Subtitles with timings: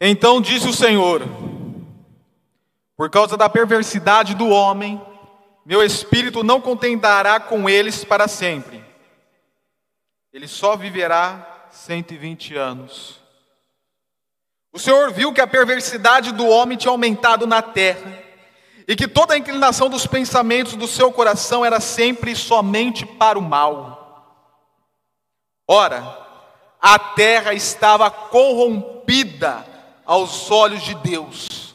[0.00, 1.22] Então disse o Senhor:
[2.96, 5.00] Por causa da perversidade do homem,
[5.64, 8.84] meu espírito não contentará com eles para sempre.
[10.32, 13.20] Ele só viverá 120 anos.
[14.70, 18.22] O Senhor viu que a perversidade do homem tinha aumentado na terra,
[18.86, 23.38] e que toda a inclinação dos pensamentos do seu coração era sempre e somente para
[23.38, 23.96] o mal.
[25.66, 26.26] Ora,
[26.78, 29.75] a terra estava corrompida
[30.06, 31.74] aos olhos de Deus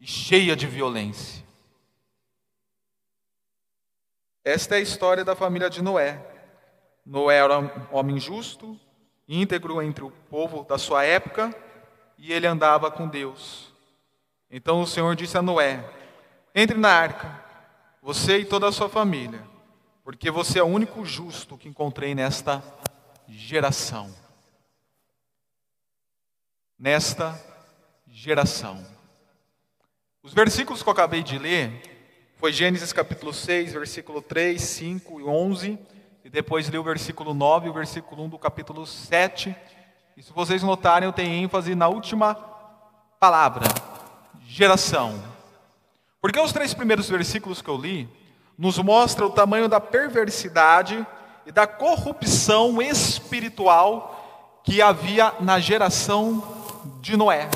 [0.00, 1.44] e cheia de violência.
[4.42, 6.20] Esta é a história da família de Noé.
[7.04, 8.80] Noé era um homem justo,
[9.28, 11.54] íntegro entre o povo da sua época,
[12.16, 13.72] e ele andava com Deus.
[14.50, 15.84] Então o Senhor disse a Noé:
[16.54, 17.44] Entre na arca,
[18.00, 19.42] você e toda a sua família,
[20.02, 22.62] porque você é o único justo que encontrei nesta
[23.28, 24.21] geração
[26.82, 27.40] nesta
[28.08, 28.84] geração.
[30.20, 31.80] Os versículos que eu acabei de ler
[32.38, 35.78] foi Gênesis capítulo 6, versículo 3, 5 e 11,
[36.24, 39.54] e depois li o versículo 9 e o versículo 1 do capítulo 7.
[40.16, 42.34] E se vocês notarem, eu tenho ênfase na última
[43.20, 43.66] palavra,
[44.48, 45.22] geração.
[46.20, 48.08] Porque os três primeiros versículos que eu li
[48.58, 51.06] nos mostram o tamanho da perversidade
[51.46, 56.61] e da corrupção espiritual que havia na geração
[57.02, 57.50] de Noé.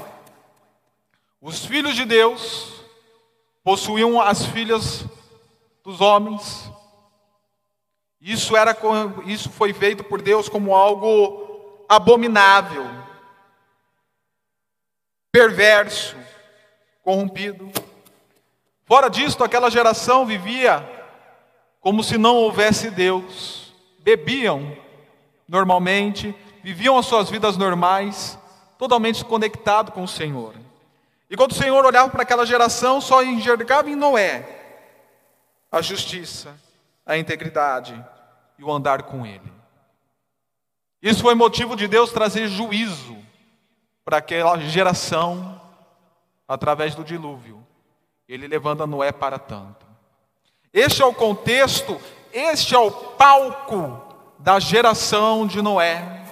[1.40, 2.82] Os filhos de Deus
[3.62, 5.04] possuíam as filhas
[5.84, 6.68] dos homens.
[8.20, 8.76] Isso era
[9.24, 12.84] isso foi feito por Deus como algo abominável,
[15.30, 16.16] perverso,
[17.04, 17.70] corrompido.
[18.84, 20.84] Fora disto, aquela geração vivia
[21.80, 23.72] como se não houvesse Deus.
[24.00, 24.76] Bebiam
[25.46, 28.36] normalmente, viviam as suas vidas normais,
[28.78, 30.54] totalmente conectado com o Senhor.
[31.28, 34.56] E quando o Senhor olhava para aquela geração, só enxergava em Noé
[35.70, 36.56] a justiça,
[37.04, 38.02] a integridade
[38.58, 39.52] e o andar com Ele.
[41.02, 43.16] Isso foi motivo de Deus trazer juízo
[44.04, 45.60] para aquela geração
[46.48, 47.64] através do dilúvio.
[48.28, 49.86] Ele levando Noé para tanto.
[50.72, 52.00] Este é o contexto,
[52.32, 54.02] este é o palco
[54.38, 56.25] da geração de Noé.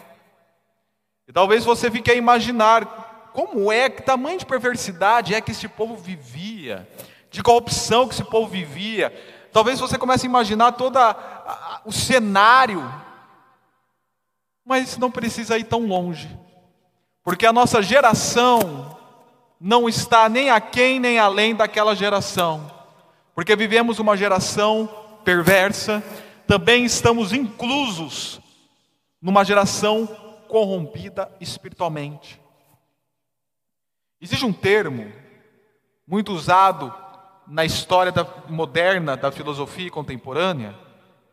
[1.27, 5.67] E talvez você fique a imaginar como é, que tamanho de perversidade é que esse
[5.67, 6.89] povo vivia,
[7.31, 9.13] de corrupção que esse povo vivia.
[9.53, 10.99] Talvez você comece a imaginar todo
[11.85, 12.83] o cenário,
[14.65, 16.29] mas não precisa ir tão longe,
[17.23, 18.97] porque a nossa geração
[19.61, 22.71] não está nem aquém nem além daquela geração,
[23.35, 24.89] porque vivemos uma geração
[25.25, 26.03] perversa,
[26.47, 28.41] também estamos inclusos
[29.21, 30.24] numa geração
[30.55, 32.41] corrompida espiritualmente.
[34.21, 35.13] Existe um termo
[36.07, 36.95] muito usado
[37.45, 40.73] na história da, moderna da filosofia contemporânea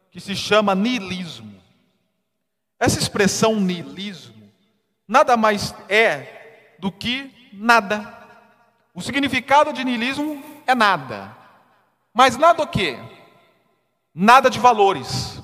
[0.09, 1.62] que se chama niilismo.
[2.80, 4.52] Essa expressão niilismo
[5.08, 8.28] nada mais é do que nada.
[8.92, 11.38] O significado de niilismo é nada.
[12.12, 12.98] Mas nada o quê?
[14.16, 15.40] Nada de valores,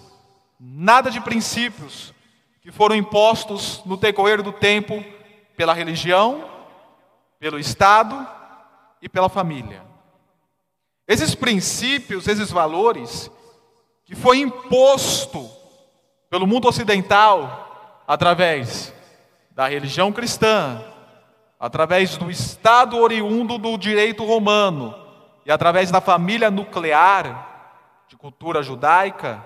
[0.60, 2.12] nada de princípios,
[2.68, 5.02] que foram impostos no decorrer do tempo
[5.56, 6.50] pela religião,
[7.40, 8.28] pelo Estado
[9.02, 9.82] e pela família.
[11.08, 13.32] Esses princípios, esses valores,
[14.04, 15.50] que foi imposto
[16.30, 18.94] pelo mundo ocidental através
[19.52, 20.84] da religião cristã,
[21.58, 24.94] através do Estado oriundo do direito romano
[25.46, 29.42] e através da família nuclear de cultura judaica,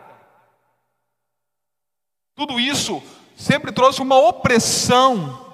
[2.36, 3.02] tudo isso
[3.36, 5.54] sempre trouxe uma opressão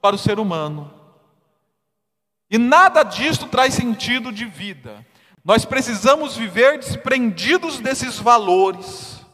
[0.00, 0.92] para o ser humano.
[2.50, 5.04] E nada disto traz sentido de vida.
[5.44, 9.24] Nós precisamos viver desprendidos desses valores.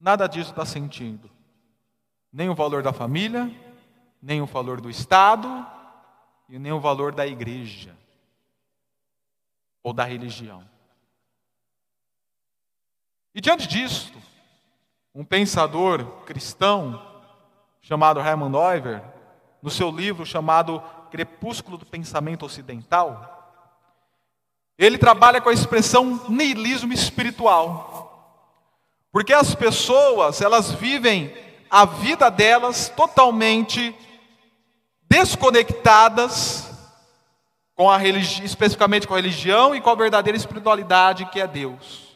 [0.00, 1.30] Nada disso dá sentido.
[2.32, 3.50] Nem o valor da família,
[4.22, 5.66] nem o valor do Estado,
[6.48, 7.96] e nem o valor da igreja
[9.82, 10.71] ou da religião.
[13.34, 14.18] E diante disto,
[15.14, 17.00] um pensador cristão
[17.80, 19.02] chamado Hermann Neuwer,
[19.62, 23.38] no seu livro chamado Crepúsculo do Pensamento Ocidental,
[24.76, 28.02] ele trabalha com a expressão niilismo espiritual.
[29.12, 31.34] Porque as pessoas, elas vivem
[31.70, 33.94] a vida delas totalmente
[35.02, 36.70] desconectadas
[37.74, 42.11] com a especificamente com a religião e com a verdadeira espiritualidade que é Deus.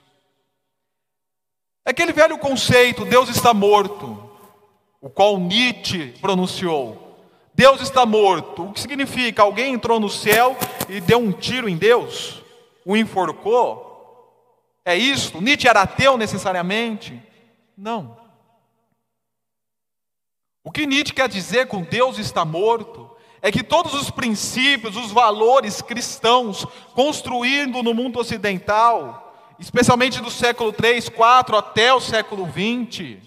[1.86, 4.28] Aquele velho conceito, Deus está morto,
[5.00, 7.06] o qual Nietzsche pronunciou.
[7.54, 8.64] Deus está morto.
[8.64, 9.42] O que significa?
[9.42, 10.56] Alguém entrou no céu
[10.88, 12.42] e deu um tiro em Deus?
[12.84, 13.86] O enforcou?
[14.84, 15.40] É isso?
[15.40, 17.22] Nietzsche era ateu necessariamente?
[17.78, 18.16] Não.
[20.64, 23.08] O que Nietzsche quer dizer com Deus está morto
[23.40, 29.25] é que todos os princípios, os valores cristãos construídos no mundo ocidental,
[29.58, 33.22] especialmente do século 3, 4 até o século 20,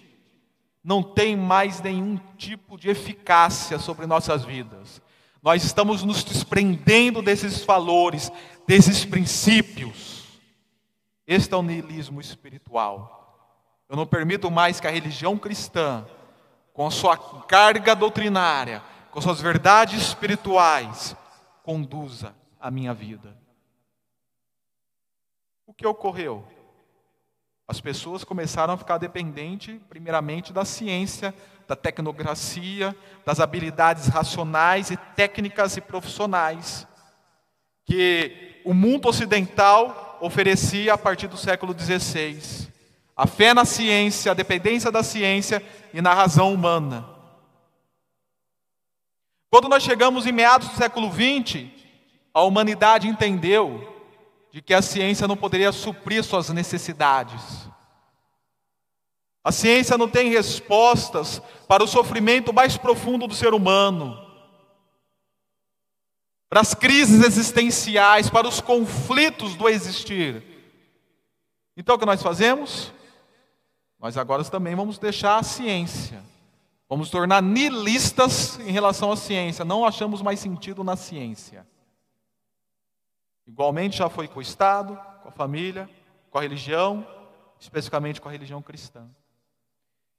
[0.83, 5.01] não tem mais nenhum tipo de eficácia sobre nossas vidas.
[5.41, 8.31] Nós estamos nos desprendendo desses valores,
[8.67, 10.23] desses princípios.
[11.25, 13.17] Este é o niilismo espiritual.
[13.87, 16.05] Eu não permito mais que a religião cristã,
[16.73, 21.15] com a sua carga doutrinária, com suas verdades espirituais,
[21.63, 23.38] conduza a minha vida.
[25.69, 26.43] O que ocorreu?
[27.67, 31.31] As pessoas começaram a ficar dependentes, primeiramente, da ciência,
[31.67, 36.87] da tecnocracia, das habilidades racionais e técnicas e profissionais
[37.85, 42.67] que o mundo ocidental oferecia a partir do século XVI.
[43.15, 45.63] A fé na ciência, a dependência da ciência
[45.93, 47.07] e na razão humana.
[49.51, 51.67] Quando nós chegamos em meados do século XX,
[52.33, 53.98] a humanidade entendeu
[54.51, 57.69] de que a ciência não poderia suprir suas necessidades.
[59.43, 64.29] A ciência não tem respostas para o sofrimento mais profundo do ser humano
[66.49, 70.43] para as crises existenciais, para os conflitos do existir.
[71.77, 72.91] Então o que nós fazemos?
[73.99, 76.23] Nós agora também vamos deixar a ciência.
[76.89, 79.63] Vamos tornar nilistas em relação à ciência.
[79.63, 81.67] Não achamos mais sentido na ciência.
[83.49, 85.89] Igualmente já foi com o Estado, com a família,
[86.29, 87.03] com a religião,
[87.59, 89.09] especificamente com a religião cristã.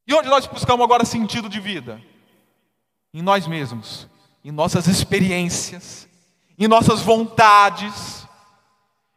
[0.04, 2.02] E onde nós buscamos agora sentido de vida?
[3.14, 4.08] Em nós mesmos,
[4.44, 6.08] em nossas experiências,
[6.58, 8.26] em nossas vontades,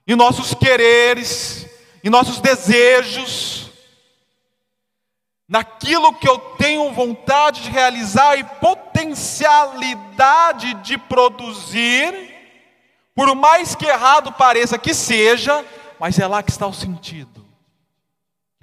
[0.06, 1.68] em nossos quereres,
[2.04, 3.71] em nossos desejos,
[5.50, 12.33] naquilo que eu tenho vontade de realizar e potencialidade de produzir,
[13.15, 15.65] por mais que errado pareça que seja,
[16.00, 17.44] mas é lá que está o sentido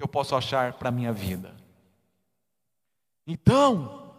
[0.01, 1.55] que eu posso achar para a minha vida.
[3.27, 4.11] Então,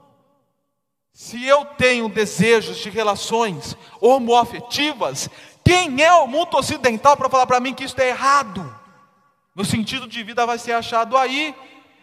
[1.12, 5.28] se eu tenho desejos de relações homoafetivas,
[5.64, 8.80] quem é o mundo ocidental para falar para mim que isso é errado?
[9.56, 11.52] Meu sentido de vida vai ser achado aí.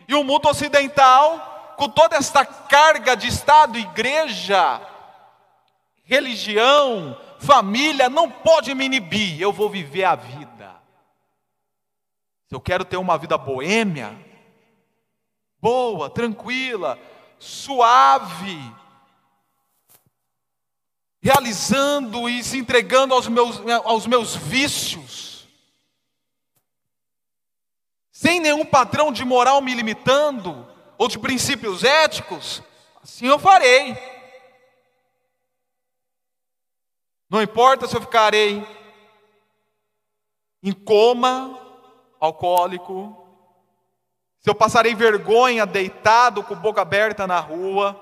[0.09, 4.81] E o mundo ocidental, com toda esta carga de Estado, igreja,
[6.03, 9.41] religião, família, não pode me inibir.
[9.41, 10.75] Eu vou viver a vida.
[12.47, 14.15] Se eu quero ter uma vida boêmia,
[15.61, 16.99] boa, tranquila,
[17.37, 18.59] suave,
[21.21, 25.47] realizando e se entregando aos meus, aos meus vícios,
[28.11, 32.61] sem nenhum padrão de moral me limitando, ou de princípios éticos,
[33.01, 34.18] assim eu farei.
[37.29, 38.65] Não importa se eu ficarei
[40.63, 41.57] em coma
[42.19, 43.15] alcoólico,
[44.39, 47.99] se eu passarei vergonha deitado com boca aberta na rua,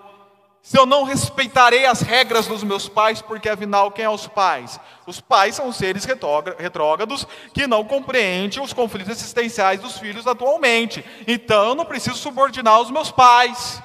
[0.61, 4.79] se eu não respeitarei as regras dos meus pais, porque afinal, quem é os pais?
[5.05, 11.03] Os pais são seres retrógrados que não compreendem os conflitos existenciais dos filhos atualmente.
[11.27, 13.81] Então, eu não preciso subordinar os meus pais.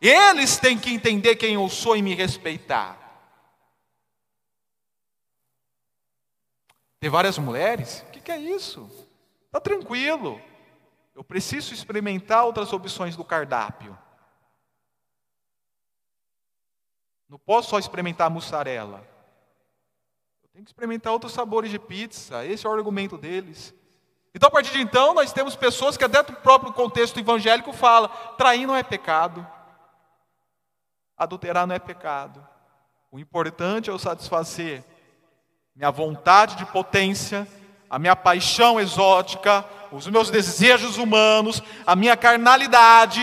[0.00, 3.07] Eles têm que entender quem eu sou e me respeitar.
[7.00, 8.04] Tem várias mulheres?
[8.08, 8.90] O que, que é isso?
[9.46, 10.40] Está tranquilo.
[11.14, 13.96] Eu preciso experimentar outras opções do cardápio.
[17.28, 19.06] Não posso só experimentar mussarela.
[20.42, 22.44] Eu tenho que experimentar outros sabores de pizza.
[22.44, 23.74] Esse é o argumento deles.
[24.34, 28.08] Então, a partir de então, nós temos pessoas que até do próprio contexto evangélico fala:
[28.36, 29.46] trair não é pecado.
[31.16, 32.46] Adulterar não é pecado.
[33.10, 34.84] O importante é eu satisfazer
[35.78, 37.46] minha vontade de potência,
[37.88, 43.20] a minha paixão exótica, os meus desejos humanos, a minha carnalidade,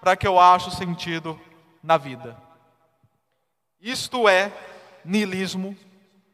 [0.00, 1.38] para que eu ache sentido
[1.82, 2.34] na vida.
[3.78, 4.50] Isto é
[5.04, 5.76] niilismo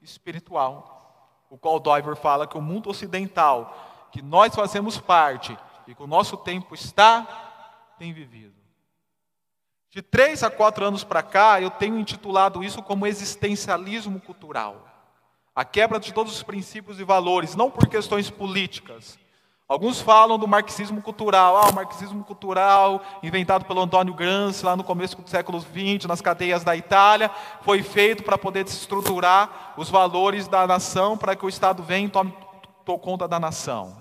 [0.00, 6.02] espiritual, o qual Doiver fala que o mundo ocidental, que nós fazemos parte e que
[6.04, 7.26] o nosso tempo está,
[7.98, 8.54] tem vivido.
[9.90, 14.87] De três a quatro anos para cá, eu tenho intitulado isso como existencialismo cultural.
[15.58, 19.18] A quebra de todos os princípios e valores, não por questões políticas,
[19.68, 24.84] Alguns falam do marxismo cultural, ah, o marxismo cultural, inventado pelo Antônio Gramsci lá no
[24.84, 27.28] começo do século XX, nas cadeias da Itália,
[27.62, 32.10] foi feito para poder estruturar os valores da nação, para que o Estado venha e
[32.10, 32.32] tome
[33.02, 34.00] conta da nação.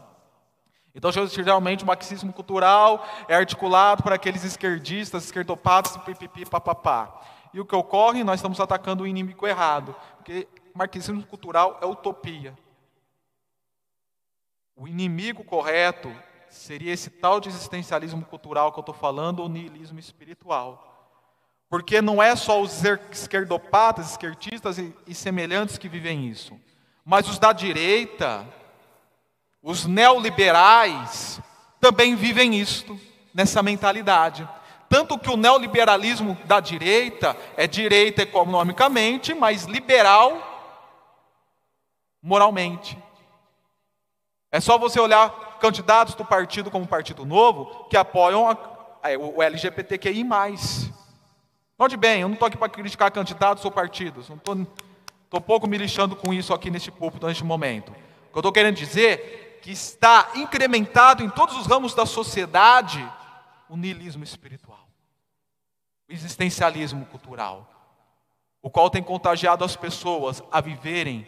[0.96, 7.20] Então, geralmente, o marxismo cultural é articulado para aqueles esquerdistas, esquerdopatas, pipipi, papapá.
[7.54, 8.24] E o que ocorre?
[8.24, 10.48] Nós estamos atacando o inimigo errado, porque
[10.78, 12.58] marxismo cultural é utopia.
[14.76, 16.14] O inimigo correto
[16.50, 20.84] seria esse tal de existencialismo cultural que eu estou falando, ou niilismo espiritual.
[21.70, 26.58] Porque não é só os esquerdopatas, esquerdistas e, e semelhantes que vivem isso,
[27.04, 28.48] mas os da direita,
[29.62, 31.42] os neoliberais,
[31.82, 32.98] também vivem isto,
[33.34, 34.48] nessa mentalidade.
[34.90, 40.57] Tanto que o neoliberalismo da direita é direita economicamente, mas liberal
[42.22, 42.98] moralmente.
[44.52, 49.42] É só você olhar candidatos do partido como Partido Novo que apoiam a, a, o
[49.42, 50.24] LGBTQI.
[51.78, 55.78] Note bem, eu não estou aqui para criticar candidatos ou partidos, não estou pouco me
[55.78, 57.92] lixando com isso aqui neste púlpito, neste momento.
[57.92, 62.06] O que eu estou querendo dizer é que está incrementado em todos os ramos da
[62.06, 63.06] sociedade
[63.70, 64.88] o niilismo espiritual,
[66.10, 67.70] o existencialismo cultural,
[68.62, 71.28] o qual tem contagiado as pessoas a viverem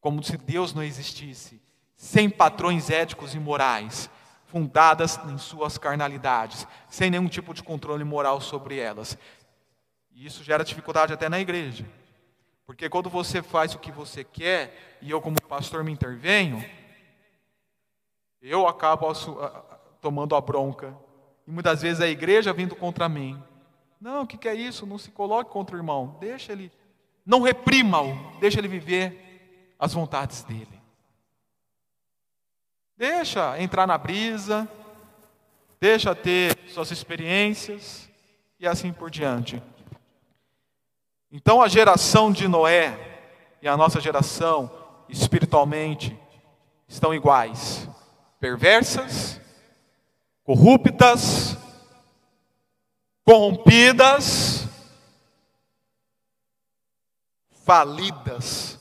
[0.00, 1.60] como se Deus não existisse,
[1.94, 4.08] sem padrões éticos e morais,
[4.46, 9.16] fundadas em suas carnalidades, sem nenhum tipo de controle moral sobre elas.
[10.12, 11.86] E isso gera dificuldade até na igreja.
[12.66, 16.64] Porque quando você faz o que você quer, e eu, como pastor, me intervenho,
[18.40, 19.06] eu acabo
[20.00, 20.96] tomando a bronca.
[21.46, 23.40] E muitas vezes a igreja vindo contra mim.
[24.00, 24.86] Não, o que, que é isso?
[24.86, 26.16] Não se coloque contra o irmão.
[26.20, 26.72] Deixa ele.
[27.26, 28.38] Não reprima-o.
[28.40, 29.29] Deixa ele viver
[29.80, 30.78] as vontades dele.
[32.98, 34.68] Deixa entrar na brisa,
[35.80, 38.10] deixa ter suas experiências
[38.58, 39.62] e assim por diante.
[41.32, 42.94] Então a geração de Noé
[43.62, 44.70] e a nossa geração,
[45.08, 46.18] espiritualmente,
[46.86, 47.88] estão iguais:
[48.38, 49.40] perversas,
[50.44, 51.56] corruptas,
[53.24, 54.68] corrompidas,
[57.64, 58.79] falidas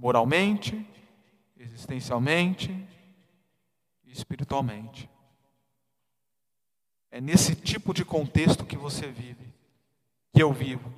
[0.00, 0.82] moralmente,
[1.58, 2.74] existencialmente,
[4.06, 5.10] espiritualmente.
[7.10, 9.52] É nesse tipo de contexto que você vive,
[10.32, 10.90] que eu vivo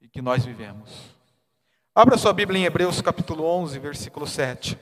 [0.00, 1.14] e que nós vivemos.
[1.94, 4.76] Abra sua Bíblia em Hebreus capítulo 11, versículo 7.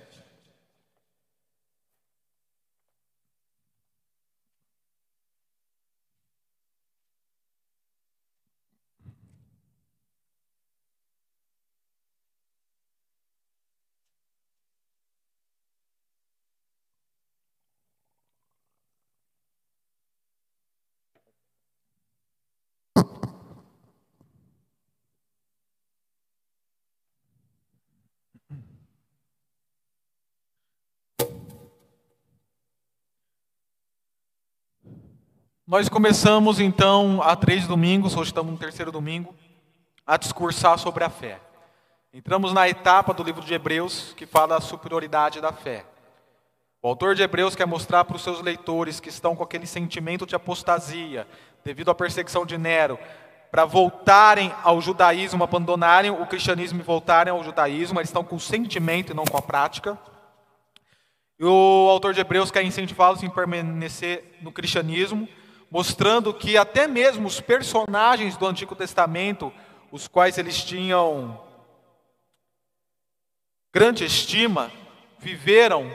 [35.68, 39.34] Nós começamos então há três domingos, hoje estamos no terceiro domingo,
[40.06, 41.40] a discursar sobre a fé.
[42.14, 45.84] Entramos na etapa do livro de Hebreus que fala da superioridade da fé.
[46.80, 50.24] O autor de Hebreus quer mostrar para os seus leitores que estão com aquele sentimento
[50.24, 51.26] de apostasia,
[51.64, 52.96] devido à perseguição de Nero,
[53.50, 58.40] para voltarem ao judaísmo, abandonarem o cristianismo e voltarem ao judaísmo, eles estão com o
[58.40, 59.98] sentimento e não com a prática.
[61.40, 65.28] E o autor de Hebreus quer incentivá-los a permanecer no cristianismo,
[65.70, 69.52] mostrando que até mesmo os personagens do Antigo Testamento,
[69.90, 71.40] os quais eles tinham
[73.72, 74.72] grande estima,
[75.18, 75.90] viveram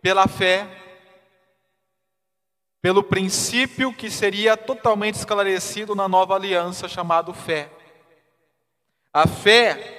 [0.00, 0.68] pela fé,
[2.80, 7.70] pelo princípio que seria totalmente esclarecido na nova aliança chamado fé.
[9.12, 9.96] A fé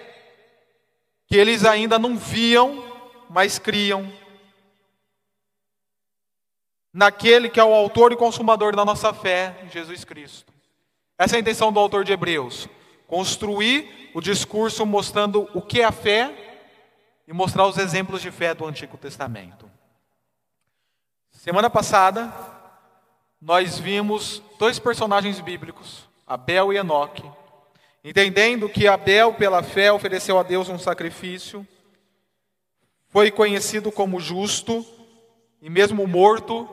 [1.28, 2.84] que eles ainda não viam,
[3.30, 4.12] mas criam
[6.94, 10.52] naquele que é o autor e consumador da nossa fé, Jesus Cristo.
[11.18, 12.68] Essa é a intenção do autor de Hebreus:
[13.08, 16.34] construir o discurso mostrando o que é a fé
[17.28, 19.70] e mostrar os exemplos de fé do Antigo Testamento.
[21.32, 22.34] Semana passada,
[23.42, 27.24] nós vimos dois personagens bíblicos, Abel e Enoque,
[28.04, 31.66] entendendo que Abel, pela fé, ofereceu a Deus um sacrifício,
[33.10, 34.86] foi conhecido como justo,
[35.62, 36.68] e mesmo morto,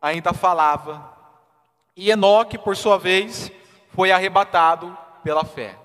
[0.00, 1.16] ainda falava.
[1.96, 3.50] E Enoque, por sua vez,
[3.90, 5.78] foi arrebatado pela fé.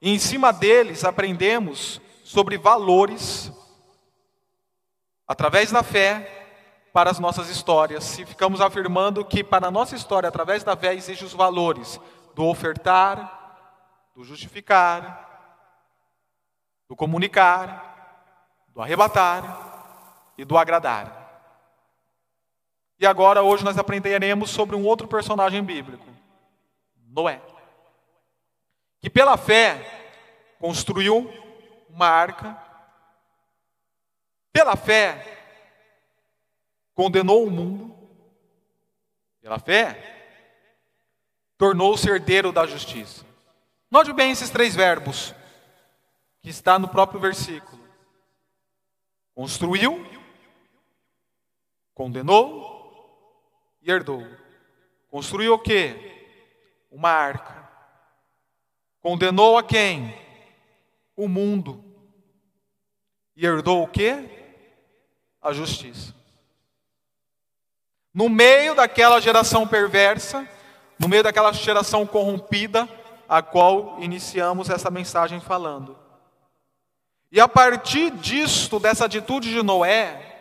[0.00, 3.52] E em cima deles aprendemos sobre valores
[5.26, 6.44] através da fé,
[6.94, 8.04] para as nossas histórias.
[8.04, 12.00] Se ficamos afirmando que para a nossa história, através da fé, existem os valores
[12.36, 13.56] do ofertar,
[14.14, 15.28] do justificar,
[16.88, 18.22] do comunicar,
[18.68, 21.23] do arrebatar e do agradar.
[22.98, 26.06] E agora, hoje, nós aprenderemos sobre um outro personagem bíblico,
[27.08, 27.40] Noé,
[29.00, 31.30] que pela fé construiu
[31.88, 32.56] uma arca,
[34.52, 35.34] pela fé
[36.94, 37.94] condenou o mundo,
[39.40, 40.14] pela fé
[41.58, 43.24] tornou-se herdeiro da justiça.
[43.90, 45.34] Note bem esses três verbos
[46.40, 47.82] que está no próprio versículo.
[49.34, 50.04] Construiu,
[51.94, 52.73] condenou
[53.84, 54.26] e herdou.
[55.10, 55.94] Construiu o quê?
[56.90, 57.68] Uma arca.
[59.02, 60.14] Condenou a quem?
[61.14, 61.84] O mundo.
[63.36, 64.28] E herdou o quê?
[65.42, 66.14] A justiça.
[68.12, 70.48] No meio daquela geração perversa,
[70.98, 72.88] no meio daquela geração corrompida,
[73.28, 75.98] a qual iniciamos essa mensagem falando.
[77.30, 80.33] E a partir disto, dessa atitude de Noé,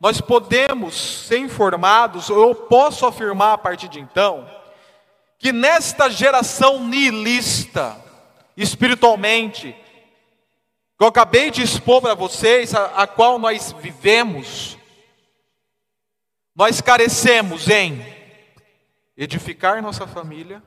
[0.00, 0.94] nós podemos
[1.26, 4.48] ser informados, ou eu posso afirmar a partir de então,
[5.38, 7.96] que nesta geração nihilista,
[8.56, 9.72] espiritualmente,
[10.98, 14.76] que eu acabei de expor para vocês, a, a qual nós vivemos,
[16.54, 18.04] nós carecemos em
[19.16, 20.62] edificar nossa família,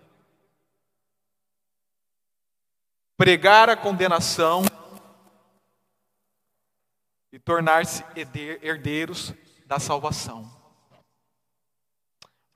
[3.18, 4.64] pregar a condenação,
[7.32, 8.04] e tornar-se
[8.62, 9.34] herdeiros
[9.66, 10.50] da salvação.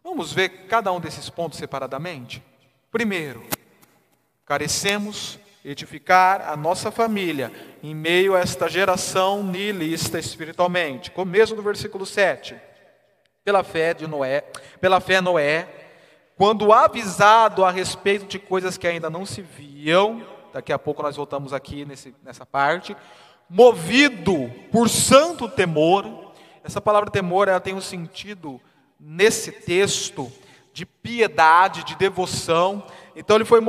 [0.04, 2.44] Vamos ver cada um desses pontos separadamente?
[2.92, 3.44] Primeiro,
[4.46, 7.52] carecemos edificar a nossa família
[7.82, 11.10] em meio a esta geração nihilista espiritualmente.
[11.12, 12.56] Começo do versículo 7.
[13.44, 14.42] Pela fé de Noé,
[14.82, 15.68] pela fé Noé,
[16.36, 21.16] quando avisado a respeito de coisas que ainda não se viam, daqui a pouco nós
[21.16, 22.96] voltamos aqui nesse, nessa parte,
[23.54, 26.34] movido por santo temor.
[26.64, 28.60] Essa palavra temor ela tem um sentido
[29.00, 30.32] nesse texto
[30.74, 32.84] de piedade, de devoção.
[33.16, 33.62] Então ele foi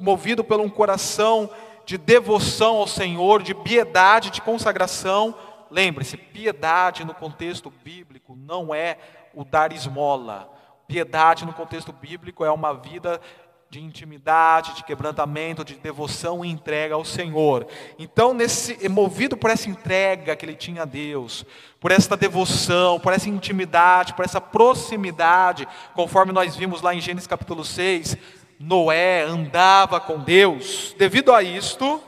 [0.00, 1.50] movido por um coração
[1.84, 5.34] de devoção ao Senhor, de piedade, de consagração.
[5.70, 8.96] Lembre-se, piedade no contexto bíblico não é
[9.34, 10.50] o dar esmola.
[10.86, 13.20] Piedade no contexto bíblico é uma vida
[13.70, 17.66] de intimidade, de quebrantamento, de devoção e entrega ao Senhor.
[17.98, 21.44] Então, nesse, movido por essa entrega que ele tinha a Deus,
[21.78, 27.26] por essa devoção, por essa intimidade, por essa proximidade, conforme nós vimos lá em Gênesis
[27.26, 28.16] capítulo 6,
[28.58, 30.94] Noé andava com Deus.
[30.96, 32.02] Devido a isto,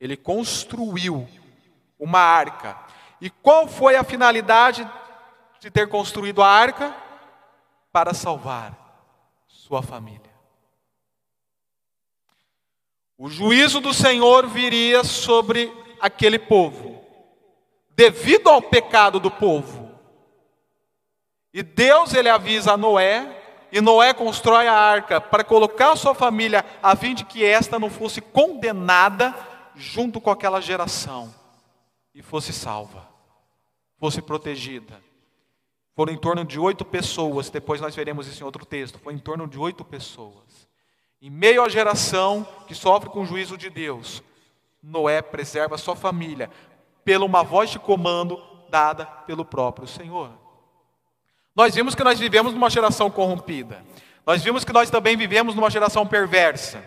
[0.00, 1.28] ele construiu
[1.98, 2.78] uma arca.
[3.20, 4.88] E qual foi a finalidade
[5.60, 6.94] de ter construído a arca?
[7.92, 8.80] Para salvar
[9.70, 10.19] sua família.
[13.22, 17.04] O juízo do Senhor viria sobre aquele povo,
[17.90, 19.90] devido ao pecado do povo.
[21.52, 23.38] E Deus ele avisa a Noé,
[23.70, 27.78] e Noé constrói a arca para colocar a sua família a fim de que esta
[27.78, 29.36] não fosse condenada
[29.74, 31.30] junto com aquela geração
[32.14, 33.06] e fosse salva,
[33.98, 34.98] fosse protegida.
[35.94, 38.98] Foram em torno de oito pessoas, depois nós veremos isso em outro texto.
[38.98, 40.69] Foi em torno de oito pessoas.
[41.22, 44.22] Em meio à geração que sofre com o juízo de Deus,
[44.82, 46.50] Noé preserva sua família
[47.04, 50.30] pela uma voz de comando dada pelo próprio Senhor.
[51.54, 53.84] Nós vimos que nós vivemos numa geração corrompida.
[54.24, 56.82] Nós vimos que nós também vivemos numa geração perversa.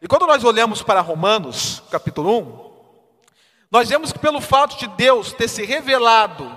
[0.00, 2.66] E quando nós olhamos para Romanos, capítulo 1,
[3.70, 6.50] nós vemos que pelo fato de Deus ter se revelado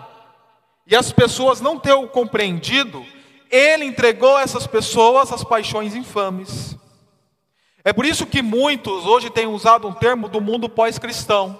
[0.87, 3.05] e as pessoas não ter o compreendido,
[3.49, 6.77] ele entregou essas pessoas as paixões infames.
[7.89, 11.59] É por isso que muitos hoje têm usado um termo do mundo pós-cristão.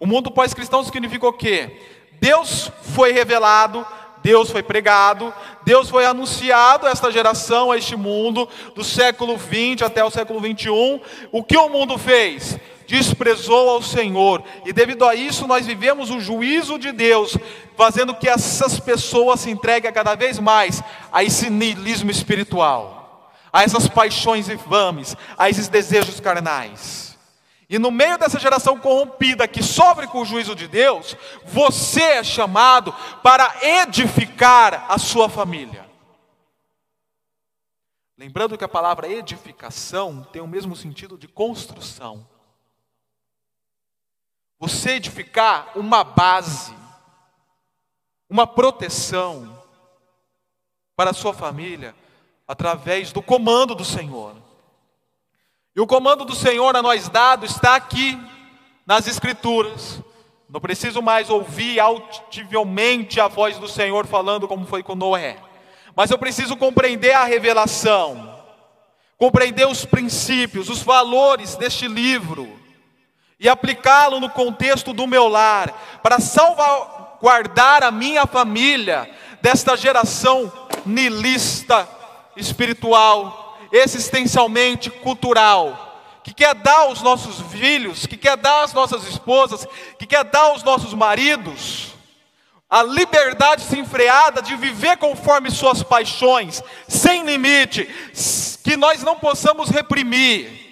[0.00, 1.78] O mundo pós-cristão significa o quê?
[2.18, 3.86] Deus foi revelado,
[4.22, 5.30] Deus foi pregado,
[5.66, 10.40] Deus foi anunciado a esta geração, a este mundo, do século 20 até o século
[10.40, 11.00] 21.
[11.30, 12.58] O que o mundo fez?
[12.86, 17.36] desprezou ao Senhor, e devido a isso nós vivemos o juízo de Deus,
[17.76, 22.97] fazendo que essas pessoas se entreguem cada vez mais a esse niilismo espiritual,
[23.52, 27.08] a essas paixões infames, a esses desejos carnais.
[27.68, 32.24] E no meio dessa geração corrompida que sofre com o juízo de Deus, você é
[32.24, 35.86] chamado para edificar a sua família.
[38.16, 42.26] Lembrando que a palavra edificação tem o mesmo sentido de construção.
[44.58, 46.74] Você edificar uma base,
[48.28, 49.62] uma proteção
[50.96, 51.94] para a sua família
[52.48, 54.34] através do comando do Senhor.
[55.76, 58.18] E o comando do Senhor a nós dado está aqui
[58.86, 60.02] nas Escrituras.
[60.48, 65.36] Não preciso mais ouvir audivelmente a voz do Senhor falando como foi com Noé,
[65.94, 68.42] mas eu preciso compreender a revelação,
[69.18, 72.58] compreender os princípios, os valores deste livro
[73.38, 79.08] e aplicá-lo no contexto do meu lar, para salvaguardar a minha família
[79.42, 80.50] desta geração
[80.86, 81.97] nilista
[82.38, 85.88] espiritual, existencialmente cultural
[86.28, 89.66] que quer dar aos nossos filhos, que quer dar às nossas esposas,
[89.98, 91.94] que quer dar aos nossos maridos,
[92.68, 97.86] a liberdade desenfreada de viver conforme suas paixões, sem limite,
[98.62, 100.68] que nós não possamos reprimir,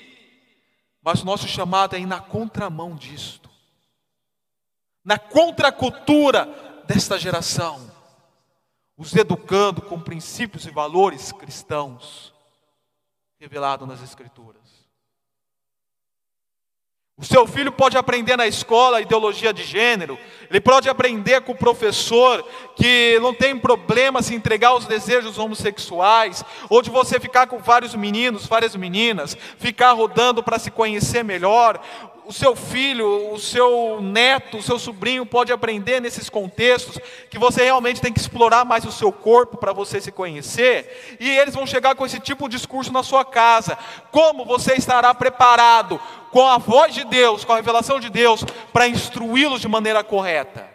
[1.02, 3.48] mas nosso chamado é ir na contramão disto,
[5.02, 6.46] na contracultura
[6.86, 7.85] desta geração,
[8.96, 12.32] os educando com princípios e valores cristãos,
[13.38, 14.66] revelados nas Escrituras.
[17.18, 20.18] O seu filho pode aprender na escola a ideologia de gênero,
[20.50, 26.44] ele pode aprender com o professor que não tem problema se entregar aos desejos homossexuais,
[26.68, 31.80] ou de você ficar com vários meninos, várias meninas, ficar rodando para se conhecer melhor
[32.26, 36.98] o seu filho, o seu neto, o seu sobrinho pode aprender nesses contextos
[37.30, 41.30] que você realmente tem que explorar mais o seu corpo para você se conhecer, e
[41.30, 43.78] eles vão chegar com esse tipo de discurso na sua casa.
[44.10, 46.00] Como você estará preparado
[46.32, 50.68] com a voz de Deus, com a revelação de Deus, para instruí-los de maneira correta?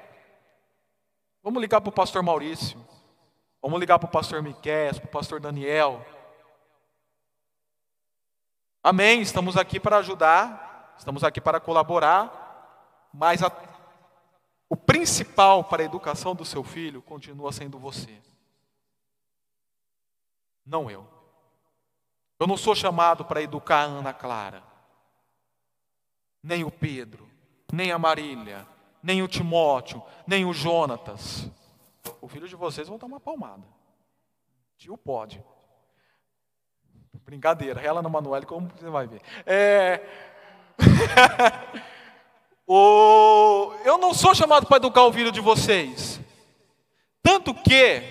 [1.44, 2.78] Vamos ligar para o pastor Maurício,
[3.62, 6.06] vamos ligar para o pastor Miquel, para o pastor Daniel.
[8.82, 10.71] Amém, estamos aqui para ajudar
[11.02, 13.52] Estamos aqui para colaborar, mas a,
[14.70, 18.22] o principal para a educação do seu filho continua sendo você.
[20.64, 21.08] Não eu.
[22.40, 24.62] Eu não sou chamado para educar a Ana Clara,
[26.44, 27.28] nem o Pedro,
[27.74, 28.68] nem a Marília,
[29.02, 31.50] nem o Timóteo, nem o Jonatas.
[32.22, 33.64] O filho de vocês vão dar uma palmada.
[34.78, 35.44] Tio pode.
[37.26, 39.22] Brincadeira, ela no Manuel, como você vai ver.
[39.48, 40.31] É,
[42.68, 46.20] o, eu não sou chamado para educar o filho de vocês.
[47.22, 48.02] Tanto que,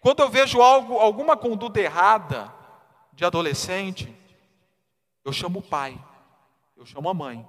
[0.00, 2.52] quando eu vejo algo, alguma conduta errada
[3.12, 4.14] de adolescente,
[5.24, 5.98] eu chamo o pai,
[6.76, 7.46] eu chamo a mãe.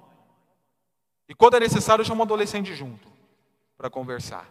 [1.28, 3.08] E quando é necessário, eu chamo o adolescente junto
[3.76, 4.46] para conversar.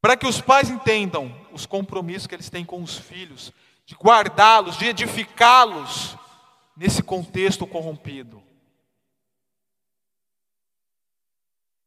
[0.00, 3.52] Para que os pais entendam os compromissos que eles têm com os filhos,
[3.84, 6.16] de guardá-los, de edificá-los
[6.76, 8.42] nesse contexto corrompido.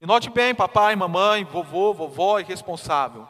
[0.01, 3.27] E note bem, papai, mamãe, vovô, vovó e responsável.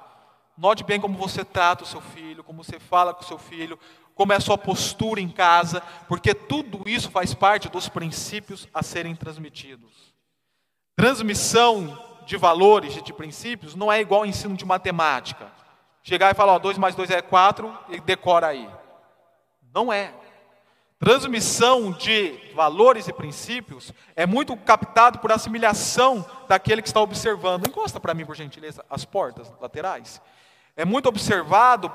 [0.58, 3.80] Note bem como você trata o seu filho, como você fala com o seu filho,
[4.14, 8.82] como é a sua postura em casa, porque tudo isso faz parte dos princípios a
[8.82, 10.14] serem transmitidos.
[10.96, 15.52] Transmissão de valores, de princípios, não é igual ao ensino de matemática.
[16.02, 18.70] Chegar e falar, 2 mais 2 é 4, e decora aí.
[19.74, 20.14] Não é.
[21.06, 27.68] Transmissão de valores e princípios é muito captado por assimilação daquele que está observando.
[27.68, 30.20] Encosta para mim, por gentileza, as portas laterais.
[30.76, 31.94] É muito observado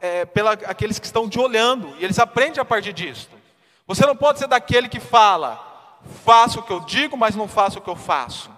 [0.00, 3.28] é, pela aqueles que estão de olhando, e eles aprendem a partir disso.
[3.86, 7.78] Você não pode ser daquele que fala, faço o que eu digo, mas não faço
[7.78, 8.50] o que eu faço.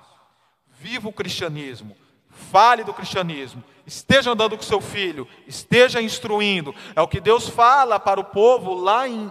[0.79, 1.97] Viva o cristianismo,
[2.31, 6.73] fale do cristianismo, esteja andando com seu filho, esteja instruindo.
[6.95, 9.29] É o que Deus fala para o povo lá em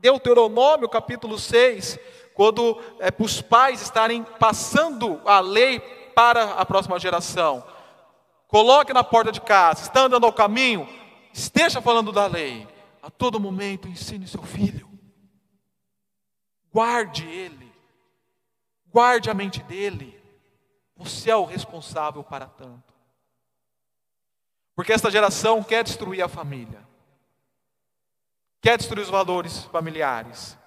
[0.00, 1.98] Deuteronômio capítulo 6,
[2.34, 5.80] quando é para os pais estarem passando a lei
[6.14, 7.64] para a próxima geração.
[8.48, 10.88] Coloque na porta de casa, está andando ao caminho,
[11.32, 12.66] esteja falando da lei.
[13.02, 14.88] A todo momento ensine seu filho.
[16.72, 17.72] Guarde ele.
[18.92, 20.20] Guarde a mente dele.
[20.96, 22.94] Você é o responsável para tanto.
[24.74, 26.85] Porque esta geração quer destruir a família
[28.66, 30.58] quer destruir os valores familiares,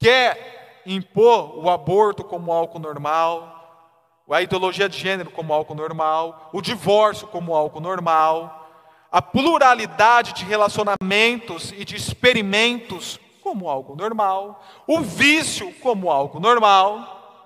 [0.00, 6.62] quer impor o aborto como algo normal, a ideologia de gênero como algo normal, o
[6.62, 8.66] divórcio como algo normal,
[9.12, 17.44] a pluralidade de relacionamentos e de experimentos como algo normal, o vício como algo normal,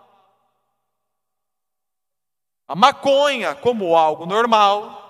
[2.68, 5.01] a maconha como algo normal,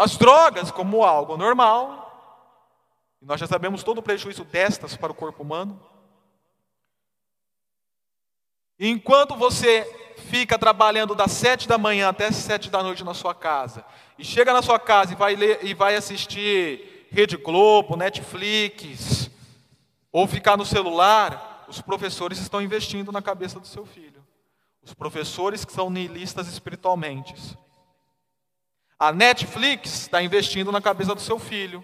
[0.00, 2.10] As drogas como algo normal,
[3.20, 5.78] e nós já sabemos todo o prejuízo destas para o corpo humano.
[8.78, 9.84] Enquanto você
[10.30, 13.84] fica trabalhando das sete da manhã até sete da noite na sua casa,
[14.18, 19.30] e chega na sua casa e vai, ler, e vai assistir Rede Globo, Netflix,
[20.10, 24.24] ou ficar no celular, os professores estão investindo na cabeça do seu filho.
[24.82, 27.34] Os professores que são nihilistas espiritualmente.
[29.00, 31.82] A Netflix está investindo na cabeça do seu filho.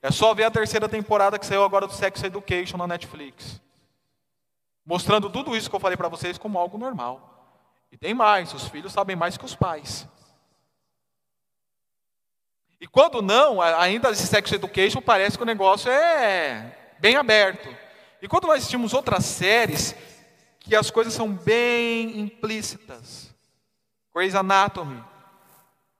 [0.00, 3.60] É só ver a terceira temporada que saiu agora do Sex Education na Netflix.
[4.84, 7.58] Mostrando tudo isso que eu falei para vocês como algo normal.
[7.90, 10.06] E tem mais, os filhos sabem mais que os pais.
[12.80, 17.68] E quando não, ainda esse Sex Education parece que o negócio é bem aberto.
[18.22, 19.96] E quando nós assistimos outras séries,
[20.60, 23.34] que as coisas são bem implícitas.
[24.14, 25.15] Grey's Anatomy.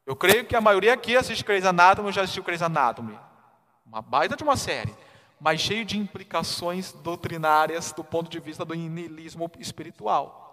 [0.06, 3.18] Eu creio que a maioria aqui assiste Grey's Anatomy, já assistiu Grey's Anatomy.
[3.84, 4.94] Uma baita de uma série,
[5.40, 10.44] mas cheio de implicações doutrinárias do ponto de vista do niilismo espiritual.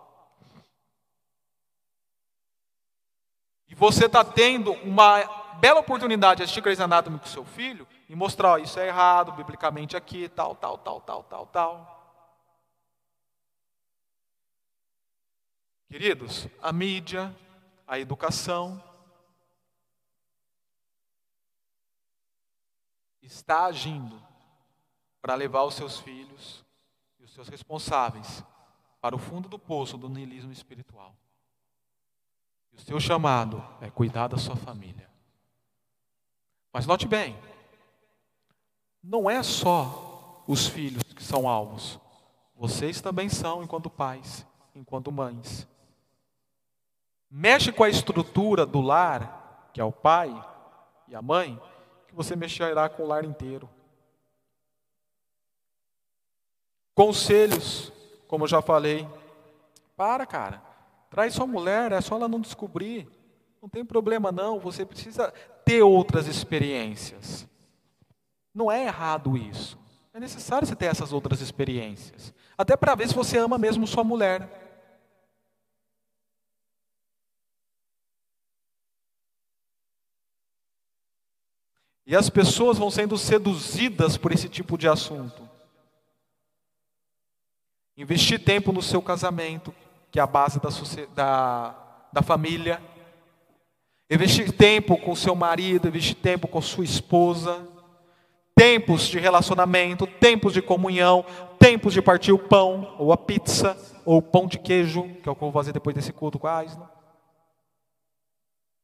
[3.69, 5.23] E você está tendo uma
[5.59, 9.33] bela oportunidade de assistir Grey's Anatomy com seu filho e mostrar, ó, isso é errado,
[9.33, 11.93] biblicamente aqui, tal, tal, tal, tal, tal, tal.
[15.87, 17.35] Queridos, a mídia,
[17.87, 18.81] a educação,
[23.23, 24.21] está agindo
[25.21, 26.63] para levar os seus filhos
[27.19, 28.43] e os seus responsáveis
[29.01, 31.15] para o fundo do poço do niilismo espiritual.
[32.71, 35.09] E o seu chamado é cuidar da sua família.
[36.71, 37.37] Mas note bem,
[39.01, 41.99] não é só os filhos que são alvos.
[42.55, 45.67] Vocês também são enquanto pais, enquanto mães.
[47.29, 50.29] Mexe com a estrutura do lar, que é o pai
[51.07, 51.59] e a mãe,
[52.13, 53.67] que você mexerá com o lar inteiro.
[56.93, 57.91] Conselhos,
[58.27, 59.07] como eu já falei.
[59.97, 60.61] Para, cara.
[61.09, 63.09] Traz sua mulher, é só ela não descobrir.
[63.59, 65.33] Não tem problema não, você precisa
[65.65, 67.47] ter outras experiências.
[68.53, 69.77] Não é errado isso.
[70.13, 72.31] É necessário você ter essas outras experiências.
[72.55, 74.62] Até para ver se você ama mesmo sua mulher.
[82.13, 85.49] E as pessoas vão sendo seduzidas por esse tipo de assunto.
[87.97, 89.73] Investir tempo no seu casamento,
[90.11, 90.69] que é a base da,
[91.15, 91.75] da,
[92.13, 92.79] da família.
[94.11, 97.67] Investir tempo com seu marido, investir tempo com sua esposa.
[98.55, 101.25] Tempos de relacionamento, tempos de comunhão,
[101.57, 105.31] tempos de partir o pão, ou a pizza, ou o pão de queijo, que é
[105.31, 106.91] o que eu vou fazer depois desse culto com a Aisla.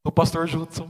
[0.04, 0.89] O pastor Judson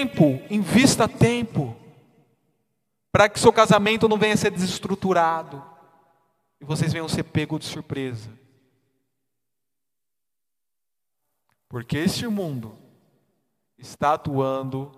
[0.00, 1.76] tempo, invista tempo,
[3.12, 5.62] para que seu casamento não venha a ser desestruturado
[6.60, 8.30] e vocês venham ser pego de surpresa.
[11.68, 12.76] Porque este mundo
[13.78, 14.90] está atuando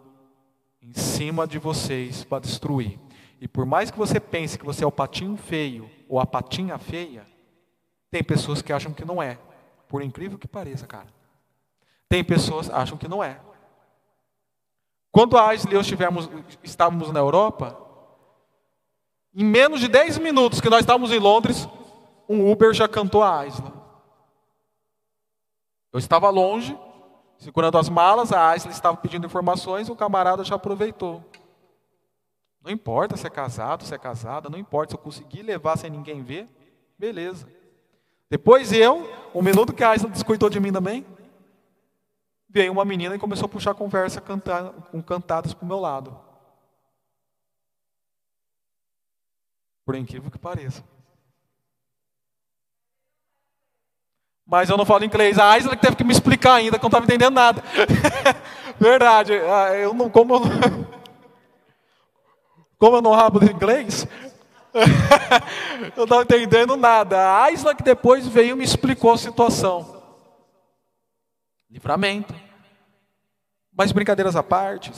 [0.80, 2.98] em cima de vocês para destruir.
[3.40, 6.78] E por mais que você pense que você é o patinho feio ou a patinha
[6.78, 7.26] feia,
[8.10, 9.38] tem pessoas que acham que não é.
[9.88, 11.08] Por incrível que pareça, cara.
[12.08, 13.40] Tem pessoas que acham que não é.
[15.12, 16.28] Quando a Aisle e eu estivemos,
[16.64, 17.78] estávamos na Europa,
[19.34, 21.68] em menos de 10 minutos que nós estávamos em Londres,
[22.26, 23.74] um Uber já cantou a Aisla.
[25.92, 26.74] Eu estava longe,
[27.36, 31.22] segurando as malas, a Aisla estava pedindo informações, o camarada já aproveitou.
[32.64, 35.90] Não importa se é casado, se é casada, não importa se eu conseguir levar sem
[35.90, 36.48] ninguém ver,
[36.98, 37.46] beleza.
[38.30, 41.04] Depois eu, um minuto que a Aisla descuidou de mim também,
[42.52, 46.14] veio uma menina e começou a puxar conversa cantar, com cantadas para o meu lado.
[49.86, 50.84] Por incrível que pareça.
[54.46, 55.38] Mas eu não falo inglês.
[55.38, 57.62] A Isla que teve que me explicar ainda, que eu não estava entendendo nada.
[58.78, 59.32] Verdade.
[59.32, 60.50] Ah, eu não, como, eu não,
[62.78, 64.06] como eu não rabo de inglês,
[65.96, 67.42] eu não estava entendendo nada.
[67.42, 70.01] A Isla que depois veio e me explicou a situação.
[71.72, 72.34] Livramento.
[73.72, 74.92] Mas brincadeiras à parte,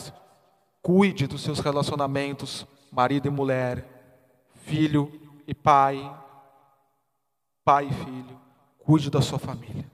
[0.82, 3.86] cuide dos seus relacionamentos, marido e mulher,
[4.64, 5.98] filho e pai,
[7.64, 8.40] pai e filho.
[8.80, 9.88] Cuide da sua família.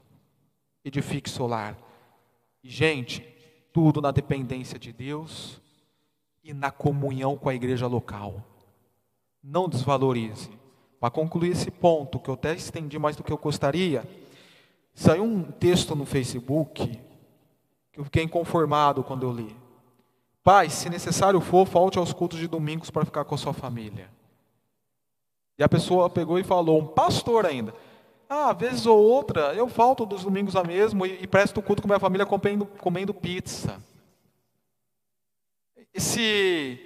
[0.83, 1.77] Edifique seu lar.
[2.65, 3.21] E, gente,
[3.75, 5.61] tudo na dependência de Deus
[6.43, 8.43] e na comunhão com a igreja local.
[9.43, 10.51] Não desvalorize.
[10.99, 14.03] Para concluir esse ponto, que eu até estendi mais do que eu gostaria,
[15.01, 16.87] Saiu um texto no Facebook
[17.91, 19.57] que eu fiquei inconformado quando eu li.
[20.45, 24.11] Pai, se necessário for, falte aos cultos de domingos para ficar com a sua família.
[25.57, 27.73] E a pessoa pegou e falou, um pastor ainda.
[28.29, 31.89] Ah, vez ou outra, eu falto dos domingos a mesmo e, e presto culto com
[31.89, 33.83] minha família comendo, comendo pizza.
[35.95, 36.79] Esse,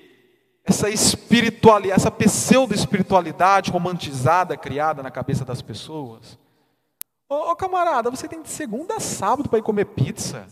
[0.64, 6.38] essa espiritualidade, essa pseudo-espiritualidade romantizada criada na cabeça das pessoas.
[7.28, 10.46] Ô, camarada, você tem de segunda a sábado para ir comer pizza.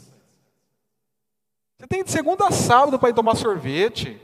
[1.79, 4.21] Você tem de segunda a sábado para ir tomar sorvete.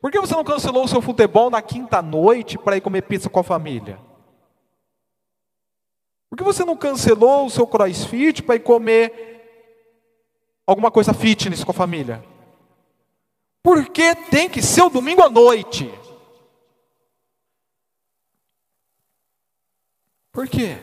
[0.00, 3.30] Por que você não cancelou o seu futebol na quinta noite para ir comer pizza
[3.30, 3.98] com a família?
[6.28, 9.34] Por que você não cancelou o seu crossfit para ir comer
[10.66, 12.24] alguma coisa fitness com a família?
[13.62, 15.92] Porque tem que ser o domingo à noite.
[20.30, 20.76] Por quê?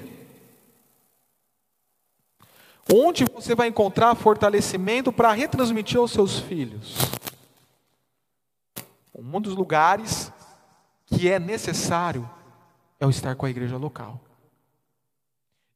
[2.91, 6.97] Onde você vai encontrar fortalecimento para retransmitir aos seus filhos?
[9.15, 10.31] Um dos lugares
[11.05, 12.29] que é necessário
[12.99, 14.19] é o estar com a igreja local.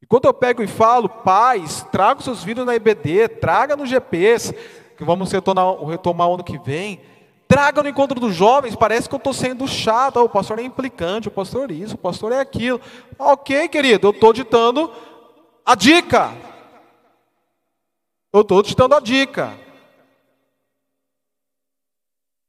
[0.01, 3.85] E quando eu pego e falo, pais, traga os seus filhos na IBD, traga no
[3.85, 4.53] GPS,
[4.97, 7.01] que vamos retomar, retomar o ano que vem,
[7.47, 11.29] traga no encontro dos jovens, parece que eu estou sendo chato, o pastor é implicante,
[11.29, 12.79] o pastor é isso, o pastor é aquilo.
[13.17, 14.91] Ok, querido, eu estou ditando
[15.65, 16.33] a dica.
[18.31, 19.57] Eu estou te dando a dica.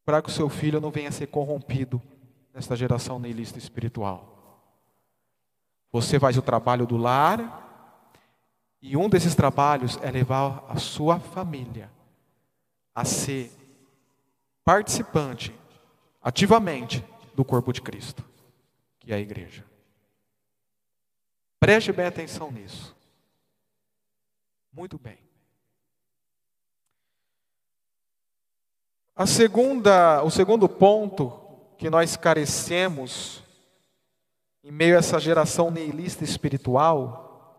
[0.04, 2.00] Para que o seu filho não venha a ser corrompido
[2.52, 4.36] nesta geração neilista espiritual.
[5.92, 7.66] Você faz o trabalho do lar,
[8.80, 11.90] e um desses trabalhos é levar a sua família
[12.94, 13.50] a ser
[14.64, 15.54] participante
[16.22, 18.24] ativamente do corpo de Cristo,
[18.98, 19.64] que é a igreja.
[21.58, 22.96] Preste bem atenção nisso.
[24.72, 25.27] Muito bem.
[29.18, 31.32] A segunda, o segundo ponto
[31.76, 33.42] que nós carecemos
[34.62, 37.52] em meio a essa geração neilista espiritual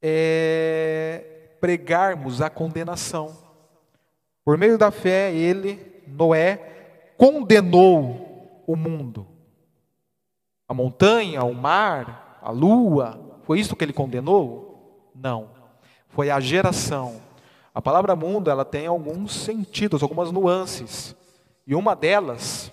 [0.00, 3.36] é pregarmos a condenação.
[4.42, 9.26] Por meio da fé, ele, Noé, condenou o mundo.
[10.66, 15.12] A montanha, o mar, a lua, foi isso que ele condenou?
[15.14, 15.60] Não
[16.12, 17.20] foi a geração.
[17.74, 21.16] A palavra mundo, ela tem alguns sentidos, algumas nuances.
[21.66, 22.70] E uma delas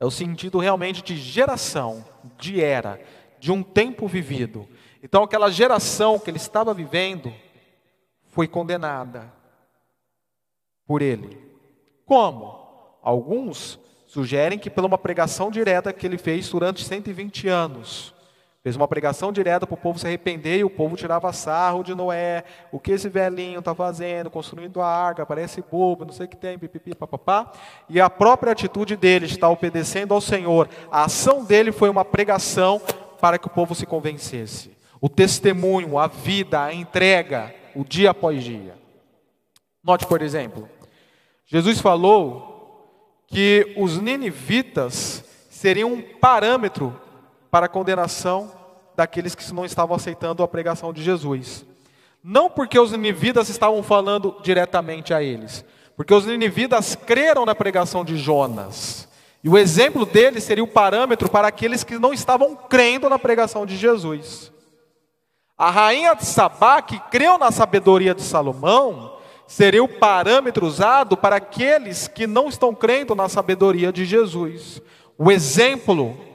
[0.00, 2.04] é o sentido realmente de geração,
[2.38, 3.00] de era,
[3.38, 4.66] de um tempo vivido.
[5.02, 7.32] Então aquela geração que ele estava vivendo
[8.28, 9.32] foi condenada
[10.86, 11.38] por ele.
[12.06, 12.60] Como?
[13.02, 18.14] Alguns sugerem que pela uma pregação direta que ele fez durante 120 anos.
[18.62, 21.96] Fez uma pregação direta para o povo se arrepender e o povo tirava sarro de
[21.96, 22.44] Noé.
[22.70, 26.36] O que esse velhinho está fazendo, construindo a arca, parece bobo, não sei o que
[26.36, 27.50] tem, pipipi, papapá.
[27.88, 30.68] E a própria atitude dele está obedecendo ao Senhor.
[30.92, 32.80] A ação dele foi uma pregação
[33.20, 34.76] para que o povo se convencesse.
[35.00, 38.76] O testemunho, a vida, a entrega, o dia após dia.
[39.82, 40.68] Note, por exemplo,
[41.46, 47.01] Jesus falou que os ninivitas seriam um parâmetro
[47.52, 48.50] para a condenação
[48.96, 51.66] daqueles que não estavam aceitando a pregação de Jesus.
[52.24, 55.62] Não porque os ninivitas estavam falando diretamente a eles,
[55.94, 59.06] porque os ninivitas creram na pregação de Jonas.
[59.44, 63.66] E o exemplo deles seria o parâmetro para aqueles que não estavam crendo na pregação
[63.66, 64.50] de Jesus.
[65.58, 71.36] A rainha de Sabá, que creu na sabedoria de Salomão, seria o parâmetro usado para
[71.36, 74.80] aqueles que não estão crendo na sabedoria de Jesus.
[75.18, 76.31] O exemplo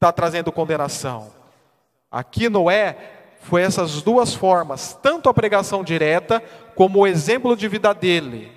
[0.00, 1.30] está trazendo condenação.
[2.10, 6.40] Aqui Noé foi essas duas formas, tanto a pregação direta,
[6.74, 8.50] como o exemplo de vida dele,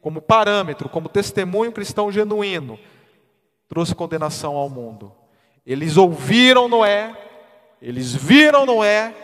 [0.00, 2.76] como parâmetro, como testemunho cristão genuíno,
[3.68, 5.12] trouxe condenação ao mundo.
[5.64, 7.16] Eles ouviram Noé,
[7.80, 9.14] eles viram Noé,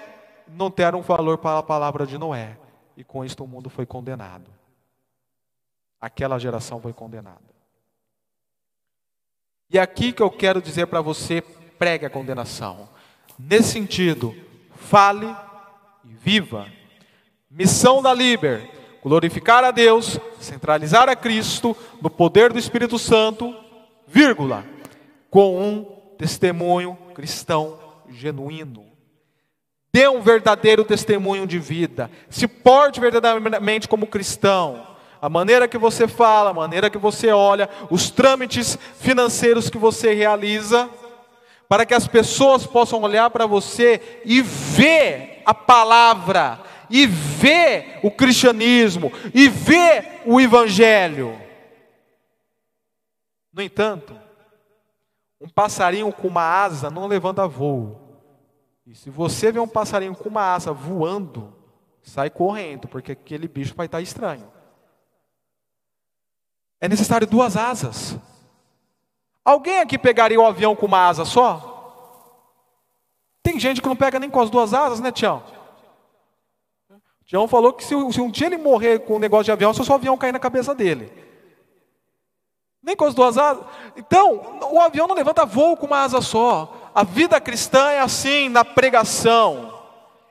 [0.47, 2.57] não deram valor para a palavra de Noé,
[2.97, 4.49] e com isto o mundo foi condenado.
[6.01, 7.53] Aquela geração foi condenada.
[9.69, 11.43] E é aqui que eu quero dizer para você,
[11.79, 12.89] pregue a condenação.
[13.39, 14.35] Nesse sentido,
[14.77, 15.27] fale
[16.05, 16.67] e viva.
[17.51, 18.69] Missão da Liber:
[19.03, 23.55] glorificar a Deus, centralizar a Cristo no poder do Espírito Santo,
[24.07, 24.65] vírgula,
[25.31, 25.85] com um
[26.17, 28.85] testemunho cristão genuíno.
[29.93, 32.11] Dê um verdadeiro testemunho de vida.
[32.29, 34.95] Se porte verdadeiramente como cristão.
[35.23, 40.13] A maneira que você fala, a maneira que você olha, os trâmites financeiros que você
[40.13, 40.91] realiza
[41.75, 48.13] para que as pessoas possam olhar para você e ver a palavra, e ver o
[48.13, 51.37] cristianismo, e ver o evangelho.
[53.53, 54.17] No entanto,
[55.41, 58.21] um passarinho com uma asa não levanta voo.
[58.87, 61.53] E se você vê um passarinho com uma asa voando,
[62.05, 64.49] sai correndo, porque aquele bicho vai estar estranho.
[66.81, 68.17] É necessário duas asas.
[69.45, 71.71] Alguém aqui pegaria o avião com uma asa só?
[73.43, 75.43] Tem gente que não pega nem com as duas asas, né, Tião?
[77.27, 79.83] Tião falou que se, se um dia ele morrer com um negócio de avião, só
[79.93, 81.13] o avião cair na cabeça dele.
[82.83, 83.65] Nem com as duas asas.
[83.97, 86.91] Então, o avião não levanta voo com uma asa só.
[86.95, 89.73] A vida cristã é assim na pregação.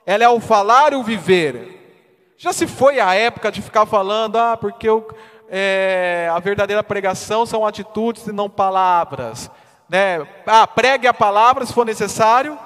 [0.05, 2.36] Ela é o falar e o viver.
[2.38, 5.07] Já se foi a época de ficar falando, ah, porque eu,
[5.56, 9.51] é, a verdadeira pregação são atitudes e não palavras.
[9.88, 10.28] Né?
[10.47, 12.58] Ah, pregue a palavra se for necessário,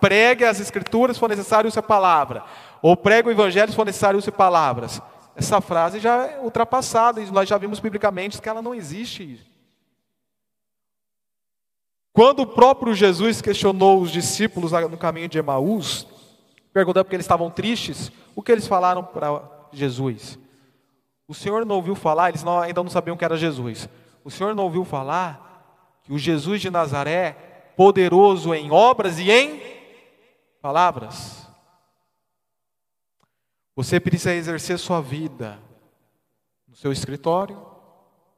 [0.00, 2.42] pregue as escrituras se for necessário use a palavra.
[2.82, 5.00] Ou pregue o evangelho se for necessário use palavras.
[5.36, 9.38] Essa frase já é ultrapassada, e nós já vimos biblicamente que ela não existe.
[12.12, 16.08] Quando o próprio Jesus questionou os discípulos no caminho de Emaús,
[16.72, 20.40] perguntando porque eles estavam tristes, o que eles falaram para Jesus?
[21.32, 23.88] O Senhor não ouviu falar, eles não, ainda não sabiam que era Jesus.
[24.22, 27.32] O Senhor não ouviu falar que o Jesus de Nazaré,
[27.74, 29.58] poderoso em obras e em
[30.60, 31.48] palavras.
[33.74, 35.58] Você precisa exercer sua vida
[36.68, 37.64] no seu escritório,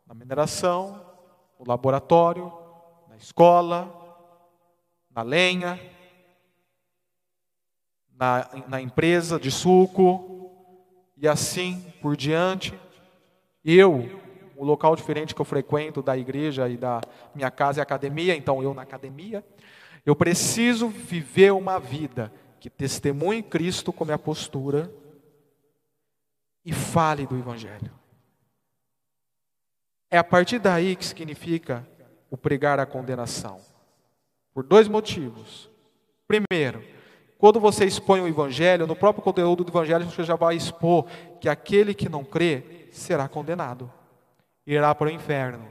[0.07, 1.05] na mineração,
[1.59, 2.53] no laboratório,
[3.09, 3.92] na escola,
[5.11, 5.80] na lenha,
[8.12, 10.53] na, na empresa de suco
[11.16, 12.84] e assim por diante.
[13.64, 14.20] Eu,
[14.56, 17.00] o local diferente que eu frequento da igreja e da
[17.34, 19.44] minha casa é a academia, então eu na academia,
[20.04, 24.92] eu preciso viver uma vida que testemunhe Cristo com minha postura
[26.64, 27.90] e fale do Evangelho.
[30.10, 31.86] É a partir daí que significa
[32.30, 33.60] o pregar a condenação.
[34.52, 35.70] Por dois motivos.
[36.26, 36.84] Primeiro,
[37.38, 41.06] quando você expõe o Evangelho, no próprio conteúdo do Evangelho, você já vai expor
[41.40, 43.90] que aquele que não crê será condenado,
[44.66, 45.66] irá para o inferno.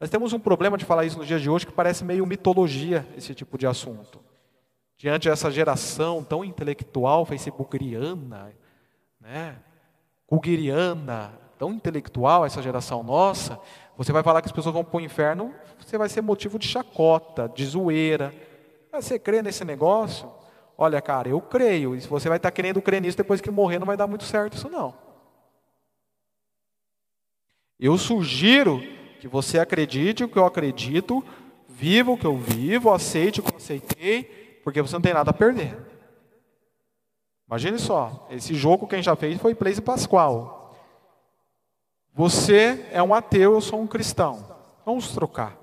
[0.00, 3.06] Nós temos um problema de falar isso nos dias de hoje que parece meio mitologia
[3.16, 4.20] esse tipo de assunto.
[4.96, 8.52] Diante dessa geração tão intelectual, facebookriana,
[9.20, 9.56] né?
[10.26, 13.58] Kuguiriana, tão intelectual, essa geração nossa,
[13.96, 16.68] você vai falar que as pessoas vão para o inferno, você vai ser motivo de
[16.68, 18.32] chacota, de zoeira.
[18.92, 20.30] Mas você crê nesse negócio?
[20.76, 21.96] Olha, cara, eu creio.
[21.96, 24.24] E se você vai estar querendo crer nisso depois que morrer, não vai dar muito
[24.24, 25.07] certo isso não.
[27.78, 28.82] Eu sugiro
[29.20, 31.24] que você acredite o que eu acredito,
[31.68, 35.30] viva o que eu vivo, aceite o que eu aceitei, porque você não tem nada
[35.30, 35.76] a perder.
[37.46, 40.76] Imagine só, esse jogo que gente já fez foi Blaise Pascoal.
[42.14, 44.44] Você é um ateu, eu sou um cristão.
[44.84, 45.56] Vamos trocar.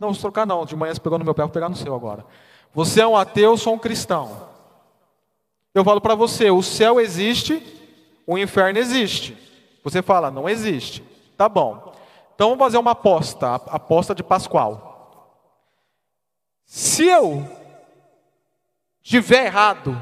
[0.00, 0.64] Não, vamos trocar não.
[0.64, 2.24] De manhã você pegou no meu pé, vou pegar no seu agora.
[2.72, 4.48] Você é um ateu, eu sou um cristão.
[5.74, 7.62] Eu falo para você, o céu existe,
[8.26, 9.36] o inferno existe.
[9.84, 11.04] Você fala, não existe.
[11.38, 11.94] Tá bom.
[12.34, 15.38] Então vamos fazer uma aposta, aposta de Pascoal.
[16.64, 17.48] Se eu
[19.00, 19.96] tiver errado,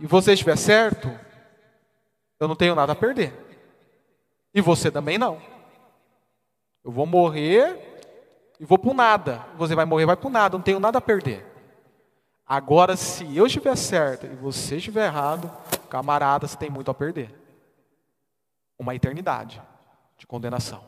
[0.00, 1.08] e você estiver certo,
[2.40, 3.32] eu não tenho nada a perder.
[4.52, 5.40] E você também não.
[6.84, 8.00] Eu vou morrer
[8.58, 9.46] e vou para nada.
[9.56, 10.58] Você vai morrer, vai para nada.
[10.58, 11.46] Não tenho nada a perder.
[12.44, 15.48] Agora, se eu estiver certo e você estiver errado,
[15.88, 17.32] camarada, você tem muito a perder.
[18.76, 19.62] Uma eternidade
[20.20, 20.84] de condenação.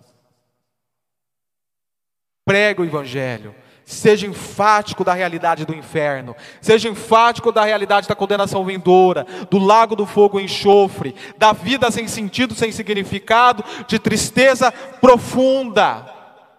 [2.45, 3.55] Prega o Evangelho.
[3.85, 9.97] Seja enfático da realidade do inferno, seja enfático da realidade da condenação vindoura, do lago
[9.97, 16.03] do fogo e enxofre, da vida sem sentido, sem significado, de tristeza profunda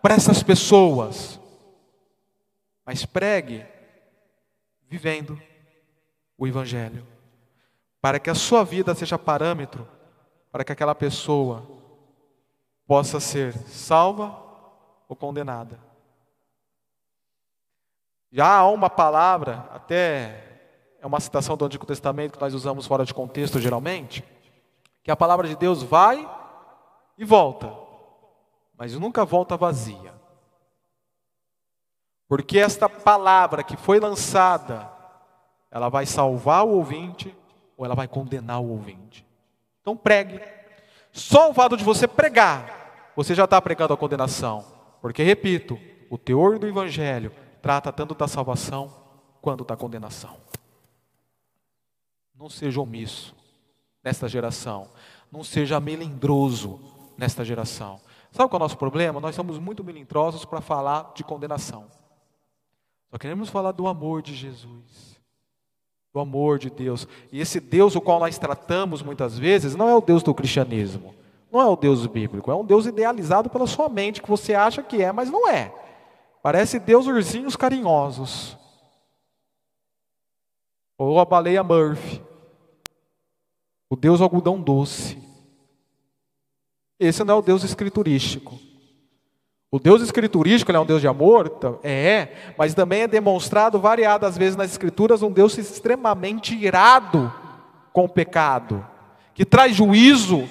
[0.02, 1.40] para essas pessoas.
[2.86, 3.66] Mas pregue
[4.90, 5.42] vivendo
[6.38, 7.08] o Evangelho,
[8.02, 9.88] para que a sua vida seja parâmetro
[10.54, 11.68] para que aquela pessoa
[12.88, 14.38] possa ser salva
[15.08, 15.80] ou condenada.
[18.32, 20.44] Já há uma palavra, até
[21.00, 24.24] é uma citação do Antigo Testamento que nós usamos fora de contexto geralmente,
[25.04, 26.28] que a palavra de Deus vai
[27.18, 27.72] e volta,
[28.78, 30.14] mas nunca volta vazia.
[32.28, 34.92] Porque esta palavra que foi lançada,
[35.70, 37.36] ela vai salvar o ouvinte
[37.78, 39.26] ou ela vai condenar o ouvinte.
[39.82, 40.42] Então pregue.
[41.14, 44.66] Só o fato de você pregar, você já está pregando a condenação.
[45.00, 48.92] Porque, repito, o teor do Evangelho trata tanto da salvação
[49.40, 50.38] quanto da condenação.
[52.36, 53.36] Não seja omisso
[54.04, 54.90] nesta geração.
[55.32, 56.80] Não seja melindroso
[57.18, 58.02] nesta geração.
[58.32, 59.20] Sabe qual é o nosso problema?
[59.20, 61.86] Nós somos muito melindrosos para falar de condenação.
[63.12, 65.13] Só queremos falar do amor de Jesus,
[66.14, 67.08] do amor de Deus.
[67.32, 71.16] E esse Deus o qual nós tratamos muitas vezes não é o Deus do cristianismo,
[71.52, 74.84] não é o Deus bíblico, é um Deus idealizado pela sua mente, que você acha
[74.84, 75.74] que é, mas não é.
[76.44, 78.56] Parece Deus ursinhos carinhosos.
[80.98, 82.22] Ou a baleia Murphy.
[83.90, 85.18] O Deus algodão doce.
[87.00, 88.60] Esse não é o Deus escriturístico.
[89.74, 91.52] O Deus escriturístico é um Deus de amor?
[91.84, 97.34] É, mas também é demonstrado variadas vezes nas Escrituras um Deus extremamente irado
[97.92, 98.86] com o pecado,
[99.34, 100.48] que traz juízo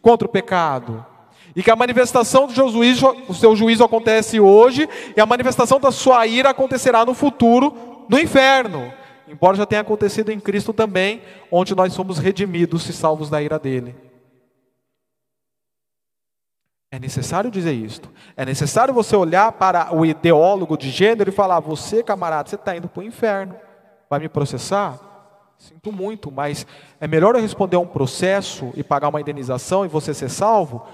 [0.00, 1.04] contra o pecado.
[1.56, 5.80] E que a manifestação do seu juízo, o seu juízo acontece hoje, e a manifestação
[5.80, 8.92] da sua ira acontecerá no futuro, no inferno.
[9.26, 13.58] Embora já tenha acontecido em Cristo também, onde nós somos redimidos e salvos da ira
[13.58, 14.11] dele.
[16.92, 18.12] É necessário dizer isto.
[18.36, 22.76] É necessário você olhar para o ideólogo de gênero e falar: você, camarada, você está
[22.76, 23.56] indo para o inferno.
[24.10, 25.00] Vai me processar?
[25.56, 26.66] Sinto muito, mas
[27.00, 30.86] é melhor eu responder a um processo e pagar uma indenização e você ser salvo,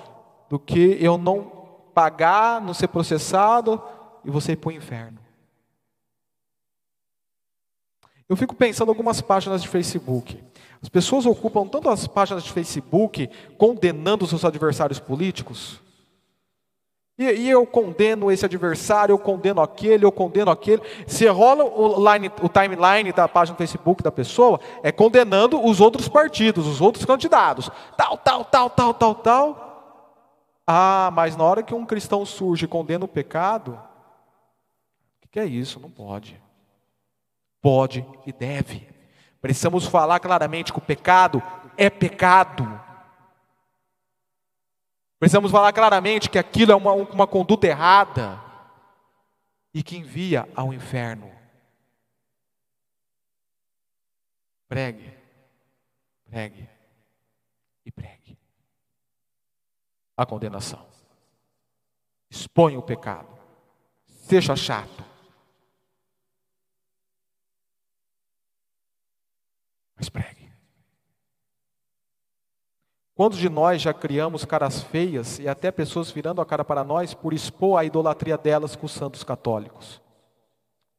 [0.49, 1.51] do que eu não
[1.93, 3.83] pagar, não ser processado
[4.25, 5.19] e você ir para o inferno.
[8.29, 10.41] Eu fico pensando algumas páginas de Facebook.
[10.81, 15.81] As pessoas ocupam tanto as páginas de Facebook condenando seus adversários políticos,
[17.19, 20.81] e, e, eu condeno esse adversário, eu condeno aquele, eu condeno aquele.
[21.05, 25.81] Se rola o, line, o timeline da página do Facebook da pessoa, é condenando os
[25.81, 27.69] outros partidos, os outros candidatos.
[27.97, 29.69] Tal, tal, tal, tal, tal, tal.
[30.65, 33.81] Ah, mas na hora que um cristão surge e condena o pecado,
[35.25, 35.81] o que é isso?
[35.81, 36.41] Não pode.
[37.61, 38.87] Pode e deve.
[39.41, 41.43] Precisamos falar claramente que o pecado
[41.77, 42.88] é pecado.
[45.19, 48.41] Precisamos falar claramente que aquilo é uma, uma conduta errada
[49.75, 51.31] e que envia ao inferno.
[54.69, 55.13] Pregue,
[56.25, 56.69] pregue
[57.85, 58.39] e pregue.
[60.17, 60.87] A condenação.
[62.31, 63.37] Exponha o pecado.
[64.07, 65.05] Seja chato.
[69.97, 70.38] Mas pregue.
[73.19, 77.15] Quantos de nós já criamos caras feias e até pessoas virando a cara para nós
[77.15, 80.01] por expor a idolatria delas com os santos católicos?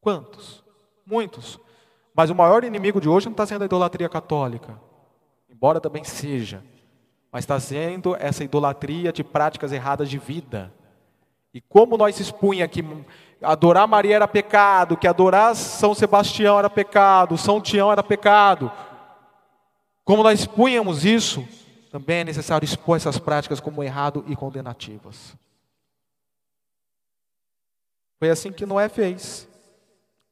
[0.01, 0.61] Quantos?
[1.05, 1.57] Muitos.
[2.13, 4.77] Mas o maior inimigo de hoje não está sendo a idolatria católica,
[5.49, 6.61] embora também seja,
[7.31, 10.73] mas está sendo essa idolatria de práticas erradas de vida.
[11.53, 12.83] E como nós expunha que
[13.41, 18.69] adorar Maria era pecado, que adorar São Sebastião era pecado, São Tião era pecado,
[20.03, 21.47] como nós expunhamos isso,
[21.91, 25.35] também é necessário expor essas práticas como errado e condenativas.
[28.19, 29.47] Foi assim que Noé fez.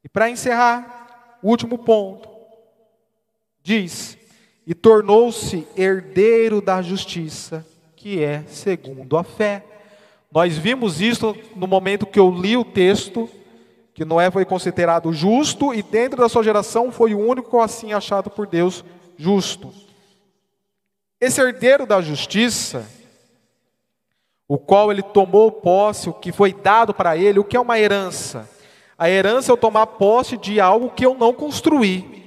[0.04, 2.28] E para encerrar, o último ponto,
[3.62, 4.16] diz:
[4.66, 9.64] E tornou-se herdeiro da justiça, que é segundo a fé.
[10.30, 13.28] Nós vimos isso no momento que eu li o texto,
[13.94, 18.30] que Noé foi considerado justo e dentro da sua geração foi o único assim achado
[18.30, 18.84] por Deus
[19.16, 19.87] justo.
[21.20, 22.86] Esse herdeiro da justiça,
[24.46, 27.78] o qual ele tomou posse, o que foi dado para ele, o que é uma
[27.78, 28.48] herança?
[28.96, 32.18] A herança é eu tomar posse de algo que eu não construí.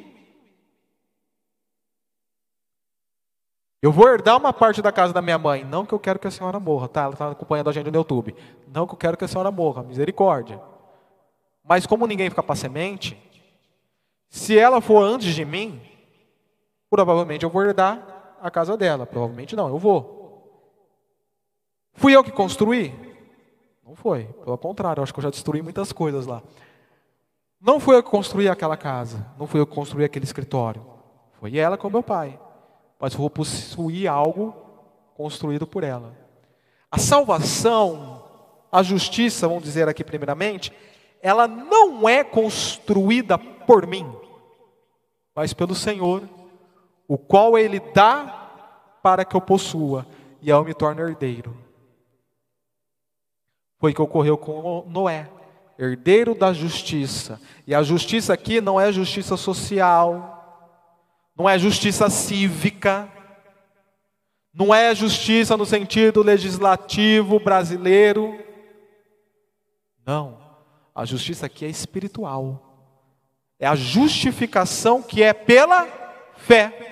[3.81, 5.65] Eu vou herdar uma parte da casa da minha mãe.
[5.65, 7.01] Não que eu quero que a senhora morra, tá?
[7.01, 8.35] Ela está acompanhando a gente no YouTube.
[8.67, 10.61] Não que eu quero que a senhora morra, misericórdia.
[11.63, 13.17] Mas como ninguém fica para semente,
[14.29, 15.81] se ela for antes de mim,
[16.89, 18.10] provavelmente eu vou herdar
[18.41, 19.05] a casa dela.
[19.05, 20.19] Provavelmente não, eu vou.
[21.93, 22.93] Fui eu que construí?
[23.85, 24.25] Não foi.
[24.43, 26.41] Pelo contrário, acho que eu já destruí muitas coisas lá.
[27.59, 29.25] Não fui eu que construí aquela casa.
[29.37, 30.85] Não fui eu que construí aquele escritório.
[31.39, 32.39] Foi ela com meu pai.
[32.99, 34.55] Mas vou possuir algo
[35.15, 36.17] construído por ela.
[36.89, 38.23] A salvação,
[38.71, 40.73] a justiça, vamos dizer aqui primeiramente,
[41.21, 44.11] ela não é construída por mim,
[45.35, 46.23] mas pelo Senhor
[47.11, 48.23] o qual ele dá
[49.03, 50.07] para que eu possua,
[50.41, 51.53] e eu me torno herdeiro.
[53.77, 55.29] Foi o que ocorreu com Noé,
[55.77, 57.37] herdeiro da justiça.
[57.67, 63.11] E a justiça aqui não é justiça social, não é justiça cívica,
[64.53, 68.39] não é justiça no sentido legislativo brasileiro.
[70.05, 70.39] Não,
[70.95, 72.95] a justiça aqui é espiritual.
[73.59, 75.85] É a justificação que é pela
[76.37, 76.87] fé.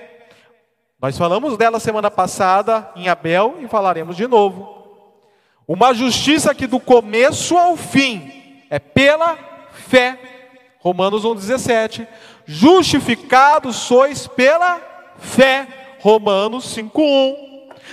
[1.00, 4.80] Nós falamos dela semana passada em Abel e falaremos de novo.
[5.66, 8.30] Uma justiça que do começo ao fim
[8.68, 9.38] é pela
[9.72, 10.18] fé.
[10.78, 12.06] Romanos 1,17.
[12.44, 14.78] Justificados sois pela
[15.16, 15.66] fé.
[16.00, 17.48] Romanos 5,1.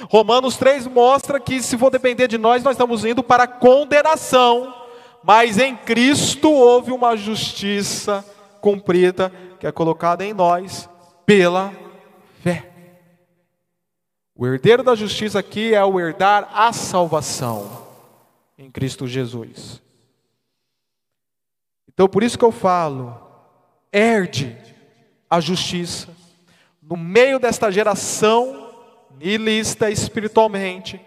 [0.10, 4.74] Romanos 3 mostra que se for depender de nós, nós estamos indo para condenação.
[5.24, 8.24] Mas em Cristo houve uma justiça
[8.60, 9.32] cumprida
[9.62, 10.90] que é colocada em nós
[11.26, 11.87] pela fé.
[14.38, 17.88] O herdeiro da justiça aqui é o herdar a salvação
[18.56, 19.82] em Cristo Jesus.
[21.88, 23.20] Então, por isso que eu falo,
[23.92, 24.56] herde
[25.28, 26.16] a justiça.
[26.80, 28.72] No meio desta geração
[29.18, 31.02] nihilista espiritualmente,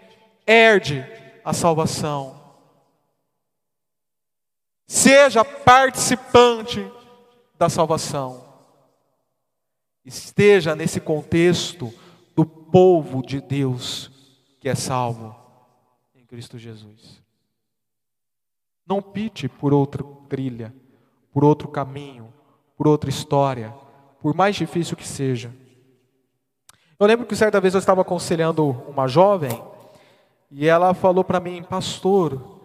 [0.45, 1.05] herde
[1.45, 2.37] a salvação.
[4.85, 6.85] Seja participante
[7.57, 8.43] da salvação.
[10.03, 11.93] Esteja nesse contexto
[12.71, 14.09] povo de Deus
[14.59, 15.35] que é salvo
[16.15, 17.21] em Cristo Jesus.
[18.87, 20.73] Não pite por outra trilha,
[21.33, 22.33] por outro caminho,
[22.77, 23.73] por outra história,
[24.21, 25.53] por mais difícil que seja.
[26.99, 29.61] Eu lembro que certa vez eu estava aconselhando uma jovem
[30.49, 32.59] e ela falou para mim, pastor,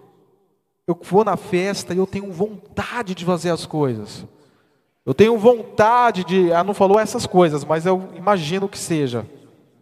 [0.86, 4.26] eu vou na festa e eu tenho vontade de fazer as coisas.
[5.04, 6.50] Eu tenho vontade de.
[6.50, 9.26] Ela não falou essas coisas, mas eu imagino que seja.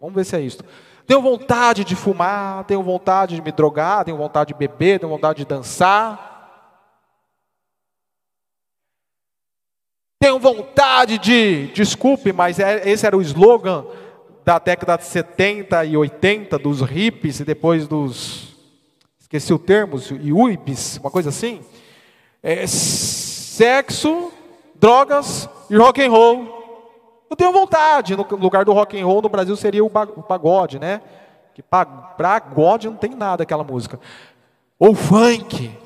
[0.05, 0.59] Vamos ver se é isso.
[1.07, 5.39] Tenho vontade de fumar, tenho vontade de me drogar, tenho vontade de beber, tenho vontade
[5.39, 6.77] de dançar.
[10.19, 11.71] Tenho vontade de.
[11.73, 13.83] Desculpe, mas é, esse era o slogan
[14.43, 18.55] da década de 70 e 80, dos hippies e depois dos.
[19.19, 21.61] Esqueci o termo, uibis, uma coisa assim.
[22.43, 24.31] É, sexo,
[24.75, 26.54] drogas e rock and roll.
[27.35, 31.01] Eu tenho vontade, no lugar do rock and roll no Brasil seria o pagode, né?
[31.53, 33.99] Que pagode não tem nada aquela música.
[34.79, 35.77] Ou funk.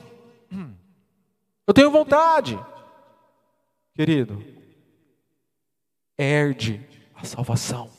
[1.65, 2.59] Eu tenho vontade.
[3.95, 4.43] Querido,
[6.15, 7.89] herde a salvação.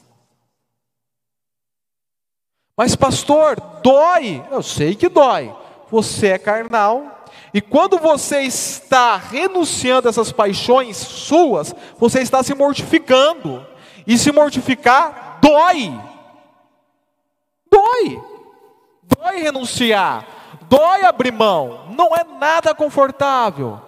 [2.76, 4.46] Mas pastor, dói.
[4.48, 5.52] Eu sei que dói.
[5.90, 7.19] Você é carnal,
[7.52, 13.66] e quando você está renunciando a essas paixões suas, você está se mortificando.
[14.06, 16.00] E se mortificar dói.
[17.70, 18.22] Dói.
[19.02, 20.26] Dói renunciar.
[20.68, 21.86] Dói abrir mão.
[21.96, 23.80] Não é nada confortável.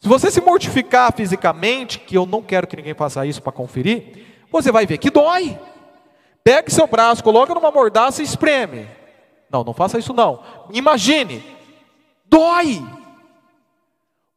[0.00, 4.26] Se você se mortificar fisicamente, que eu não quero que ninguém faça isso para conferir,
[4.50, 5.58] você vai ver que dói.
[6.42, 8.88] Pegue seu braço, coloque numa mordaça e espreme.
[9.50, 10.42] Não, não faça isso não.
[10.72, 11.44] Imagine,
[12.30, 12.80] dói.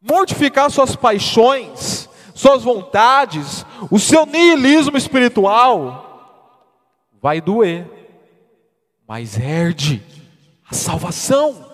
[0.01, 6.03] Mortificar suas paixões, suas vontades, o seu niilismo espiritual,
[7.21, 7.89] vai doer,
[9.07, 10.03] mas herde
[10.69, 11.71] a salvação.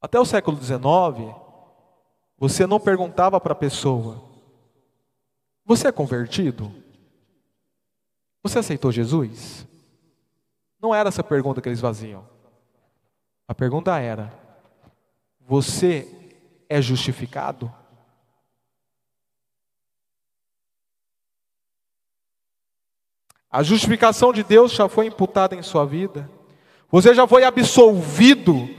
[0.00, 1.34] Até o século XIX,
[2.38, 4.22] você não perguntava para a pessoa:
[5.64, 6.72] Você é convertido?
[8.44, 9.66] Você aceitou Jesus?
[10.80, 12.31] Não era essa pergunta que eles faziam.
[13.52, 14.32] A pergunta era:
[15.46, 16.08] Você
[16.70, 17.70] é justificado?
[23.50, 26.30] A justificação de Deus já foi imputada em sua vida.
[26.90, 28.70] Você já foi absolvido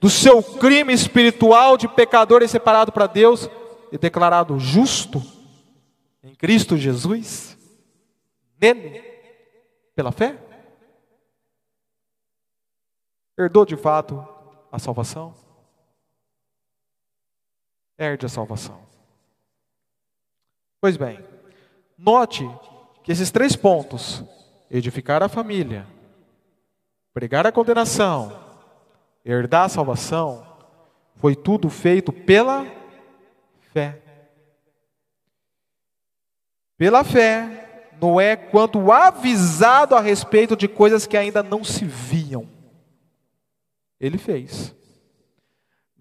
[0.00, 3.50] do seu crime espiritual de pecador e separado para Deus
[3.90, 5.20] e declarado justo
[6.22, 7.58] em Cristo Jesus?
[8.60, 9.02] Nele?
[9.96, 10.51] Pela fé?
[13.36, 14.26] Herdou de fato
[14.70, 15.34] a salvação?
[17.96, 18.80] Herde a salvação.
[20.80, 21.24] Pois bem,
[21.96, 22.48] note
[23.02, 24.22] que esses três pontos,
[24.70, 25.86] edificar a família,
[27.14, 28.38] pregar a condenação,
[29.24, 30.46] herdar a salvação,
[31.16, 32.66] foi tudo feito pela
[33.72, 34.02] fé.
[36.76, 42.48] Pela fé, Noé, quando avisado a respeito de coisas que ainda não se viam,
[44.02, 44.74] ele fez.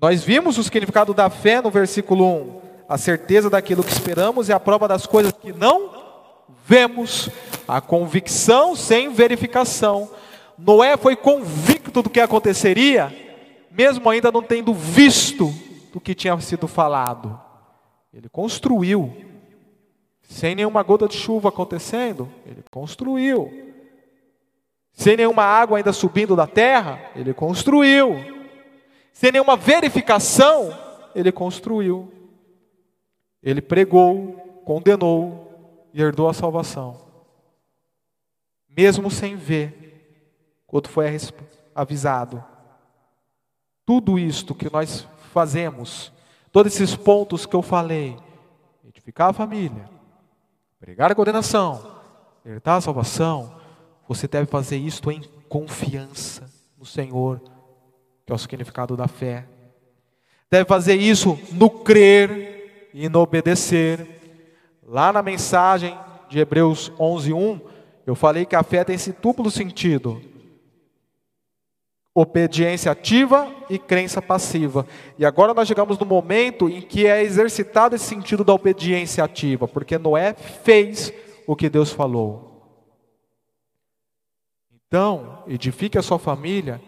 [0.02, 2.62] Nós vimos o significado da fé no versículo 1.
[2.90, 5.92] A certeza daquilo que esperamos e a prova das coisas que não
[6.66, 7.30] vemos.
[7.68, 10.10] A convicção sem verificação.
[10.58, 13.16] Noé foi convicto do que aconteceria,
[13.70, 15.54] mesmo ainda não tendo visto
[15.94, 17.40] do que tinha sido falado.
[18.14, 19.16] Ele construiu,
[20.24, 23.71] sem nenhuma gota de chuva acontecendo, ele construiu.
[24.94, 28.16] Sem nenhuma água ainda subindo da terra, ele construiu.
[29.14, 30.78] Sem nenhuma verificação,
[31.16, 32.12] ele construiu.
[33.42, 37.10] Ele pregou, condenou e herdou a salvação.
[38.70, 39.82] Mesmo sem ver,
[40.68, 41.06] quando foi
[41.76, 42.44] avisado.
[43.86, 46.12] Tudo isto que nós fazemos,
[46.52, 48.18] todos esses pontos que eu falei,
[48.88, 49.90] edificar a família,
[50.80, 52.00] pregar a condenação,
[52.46, 53.61] herdar a salvação,
[54.14, 56.46] você deve fazer isto em confiança
[56.78, 57.42] no Senhor,
[58.26, 59.46] que é o significado da fé.
[60.50, 64.06] Deve fazer isso no crer e no obedecer.
[64.86, 65.98] Lá na mensagem
[66.30, 67.62] de Hebreus 11:1,
[68.06, 70.22] eu falei que a fé tem esse duplo sentido:
[72.14, 74.86] obediência ativa e crença passiva.
[75.18, 79.70] E agora nós chegamos no momento em que é exercitado esse sentido da obediência ativa,
[79.70, 81.14] porque Noé fez
[81.48, 82.51] o que Deus falou.
[84.92, 86.82] Então, edifique a sua família,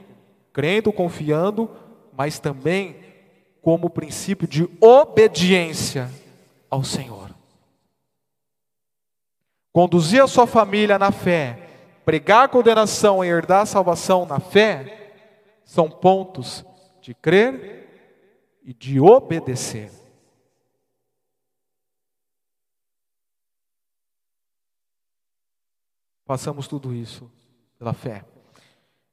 [0.52, 1.72] crendo, confiando,
[2.12, 2.98] mas também
[3.62, 6.12] como princípio de obediência
[6.70, 7.34] ao Senhor.
[9.72, 11.70] Conduzir a sua família na fé,
[12.04, 15.14] pregar a condenação e herdar a salvação na fé,
[15.64, 16.66] são pontos
[17.00, 19.90] de crer e de obedecer.
[26.26, 27.32] Passamos tudo isso
[27.84, 28.24] pela fé.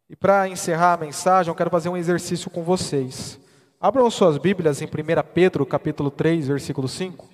[0.08, 3.38] E para encerrar a mensagem, eu quero fazer um exercício com vocês.
[3.80, 4.88] Abram suas Bíblias em 1
[5.34, 7.28] Pedro, capítulo 3, versículo 5.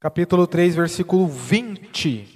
[0.00, 2.31] capítulo 3, versículo 20.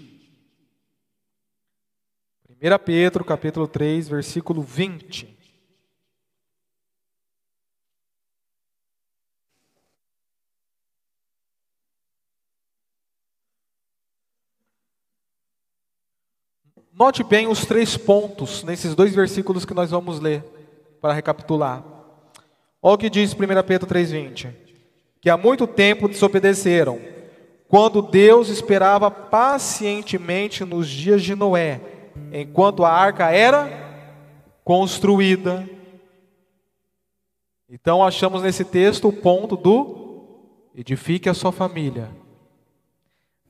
[2.66, 5.38] 1 Pedro, capítulo 3, versículo 20.
[16.92, 20.42] Note bem os três pontos nesses dois versículos que nós vamos ler,
[21.00, 21.84] para recapitular.
[22.82, 24.52] Olha o que diz 1 Pedro 3,20:
[25.20, 27.00] Que há muito tempo desobedeceram
[27.68, 31.95] quando Deus esperava pacientemente nos dias de Noé,
[32.32, 33.68] enquanto a arca era
[34.64, 35.68] construída.
[37.68, 40.06] Então achamos nesse texto o ponto do
[40.74, 42.10] edifique a sua família.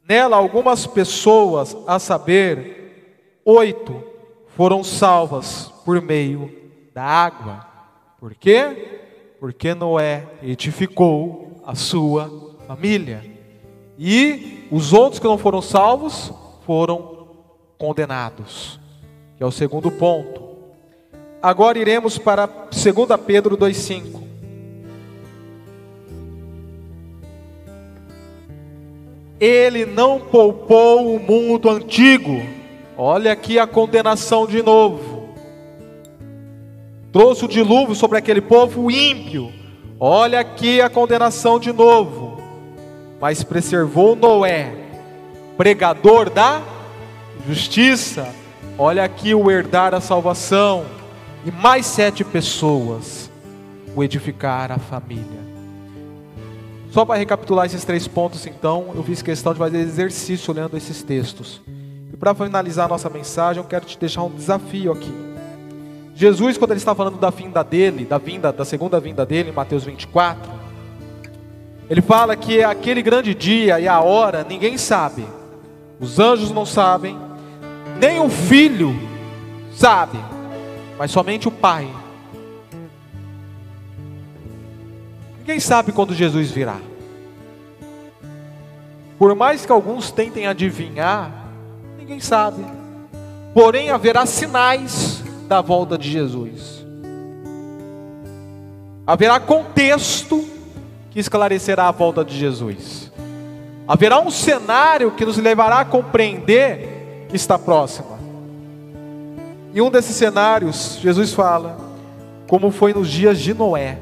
[0.08, 4.04] Nela algumas pessoas, a saber, oito,
[4.48, 6.50] foram salvas por meio
[6.94, 7.66] da água.
[8.20, 9.34] Por quê?
[9.40, 13.24] Porque Noé edificou a sua família.
[13.98, 16.32] E os outros que não foram salvos
[16.64, 17.15] foram
[17.79, 18.81] condenados.
[19.37, 20.43] Que é o segundo ponto.
[21.43, 24.22] Agora iremos para 2 Pedro 2,5.
[29.39, 32.41] Ele não poupou o mundo antigo.
[32.97, 35.29] Olha aqui a condenação de novo.
[37.12, 39.53] Trouxe o dilúvio sobre aquele povo ímpio.
[40.01, 42.27] Olha aqui a condenação de novo
[43.20, 44.72] mas preservou Noé,
[45.57, 46.62] pregador da
[47.47, 48.28] justiça.
[48.78, 50.84] Olha aqui o herdar a salvação.
[51.44, 53.30] E mais sete pessoas,
[53.94, 55.47] o edificar a família.
[56.90, 61.03] Só para recapitular esses três pontos, então, eu fiz questão de fazer exercício olhando esses
[61.03, 61.61] textos.
[62.12, 65.12] E para finalizar nossa mensagem, eu quero te deixar um desafio aqui.
[66.16, 69.53] Jesus, quando ele está falando da vinda dele, da vinda, da segunda vinda dele, em
[69.53, 70.51] Mateus 24,
[71.88, 75.26] ele fala que aquele grande dia e a hora ninguém sabe,
[76.01, 77.16] os anjos não sabem,
[78.01, 78.94] nem o filho
[79.72, 80.18] sabe,
[80.99, 81.88] mas somente o Pai.
[85.38, 86.76] Ninguém sabe quando Jesus virá.
[89.18, 91.30] Por mais que alguns tentem adivinhar,
[91.99, 92.64] ninguém sabe.
[93.55, 96.84] Porém, haverá sinais da volta de Jesus.
[99.07, 100.44] Haverá contexto
[101.11, 103.11] que esclarecerá a volta de Jesus.
[103.86, 106.95] Haverá um cenário que nos levará a compreender
[107.33, 108.18] está próxima.
[109.74, 111.77] E um desses cenários, Jesus fala,
[112.49, 113.99] como foi nos dias de Noé,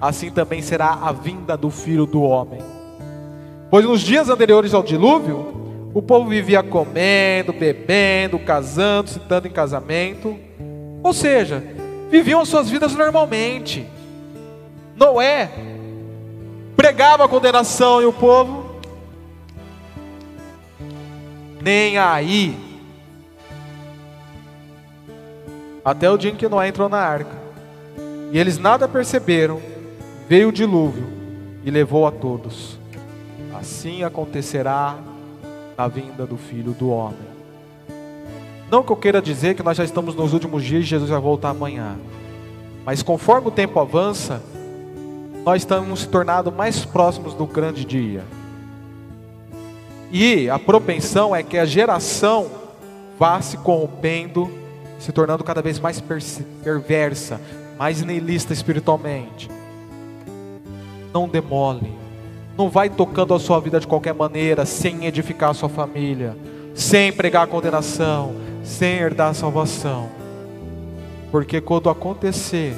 [0.00, 2.60] assim também será a vinda do filho do homem.
[3.70, 9.50] Pois nos dias anteriores ao dilúvio, o povo vivia comendo, bebendo, casando, se dando em
[9.50, 10.36] casamento,
[11.02, 11.64] ou seja,
[12.10, 13.86] viviam as suas vidas normalmente.
[14.94, 15.50] Noé
[16.76, 18.65] pregava a condenação e o povo
[21.66, 22.56] nem aí.
[25.84, 27.36] Até o dia em que Noé entrou na arca.
[28.30, 29.60] E eles nada perceberam.
[30.28, 31.08] Veio o dilúvio
[31.64, 32.78] e levou a todos.
[33.58, 34.96] Assim acontecerá
[35.76, 37.26] na vinda do filho do homem.
[38.70, 41.20] Não que eu queira dizer que nós já estamos nos últimos dias e Jesus vai
[41.20, 41.96] voltar amanhã.
[42.84, 44.40] Mas conforme o tempo avança,
[45.44, 48.22] nós estamos se tornando mais próximos do grande dia.
[50.10, 52.46] E a propensão é que a geração
[53.18, 54.50] vá se corrompendo,
[54.98, 56.02] se tornando cada vez mais
[56.62, 57.40] perversa,
[57.78, 59.50] mais nihilista espiritualmente.
[61.12, 61.92] Não demole,
[62.56, 66.36] não vai tocando a sua vida de qualquer maneira, sem edificar a sua família,
[66.74, 70.08] sem pregar a condenação, sem herdar a salvação.
[71.30, 72.74] Porque quando acontecer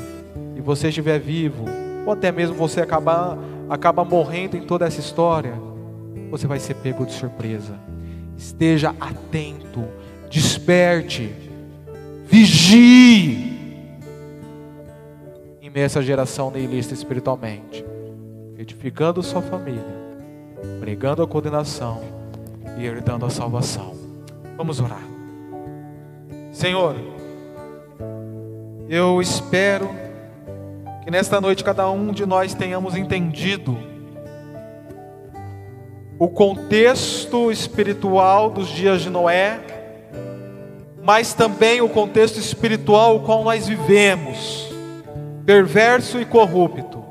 [0.57, 1.65] e você estiver vivo,
[2.07, 3.37] ou até mesmo você acabar
[3.69, 5.68] acaba morrendo em toda essa história,
[6.31, 7.75] você vai ser pego de surpresa.
[8.37, 9.85] Esteja atento,
[10.31, 11.33] desperte,
[12.27, 13.59] vigie
[15.61, 17.85] em meio a essa geração nihilista espiritualmente,
[18.57, 19.85] edificando sua família,
[20.81, 22.01] pregando a condenação
[22.79, 23.95] e herdando a salvação.
[24.57, 25.03] Vamos orar.
[26.53, 26.97] Senhor,
[28.89, 29.89] eu espero
[31.05, 33.88] que nesta noite cada um de nós tenhamos entendido
[36.19, 39.61] o contexto espiritual dos dias de Noé,
[41.03, 44.69] mas também o contexto espiritual o qual nós vivemos,
[45.47, 47.05] perverso e corrupto.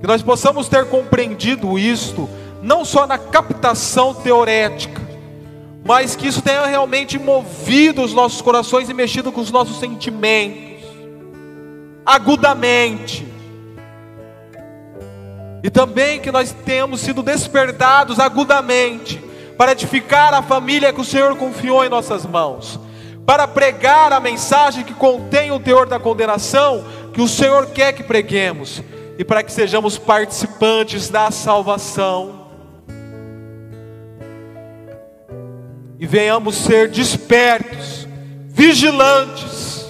[0.00, 2.28] Que nós possamos ter compreendido isto,
[2.62, 5.02] não só na captação teorética,
[5.84, 10.84] mas que isso tenha realmente movido os nossos corações e mexido com os nossos sentimentos,
[12.04, 13.35] agudamente
[15.62, 19.22] e também que nós tenhamos sido despertados agudamente
[19.56, 22.78] para edificar a família que o Senhor confiou em nossas mãos,
[23.24, 28.02] para pregar a mensagem que contém o teor da condenação que o Senhor quer que
[28.02, 28.82] preguemos
[29.18, 32.46] e para que sejamos participantes da salvação.
[35.98, 38.06] E venhamos ser despertos,
[38.48, 39.86] vigilantes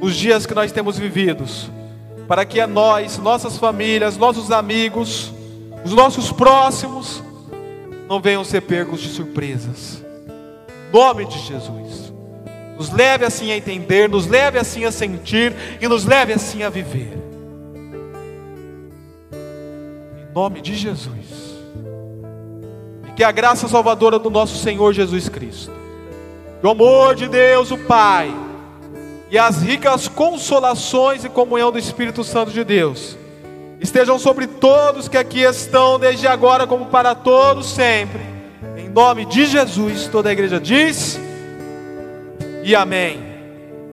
[0.00, 1.70] nos dias que nós temos vividos
[2.30, 5.32] para que a nós, nossas famílias, nossos amigos,
[5.84, 7.20] os nossos próximos,
[8.08, 10.00] não venham ser pegos de surpresas.
[10.68, 12.12] Em nome de Jesus.
[12.76, 16.70] Nos leve assim a entender, nos leve assim a sentir e nos leve assim a
[16.70, 17.18] viver.
[19.32, 21.58] Em nome de Jesus.
[23.08, 25.72] E que a graça salvadora do nosso Senhor Jesus Cristo,
[26.62, 28.32] o amor de Deus, o Pai,
[29.30, 33.16] e as ricas consolações e comunhão do Espírito Santo de Deus
[33.80, 38.20] estejam sobre todos que aqui estão, desde agora como para todos sempre.
[38.76, 41.18] Em nome de Jesus, toda a igreja diz:
[42.62, 43.29] e amém.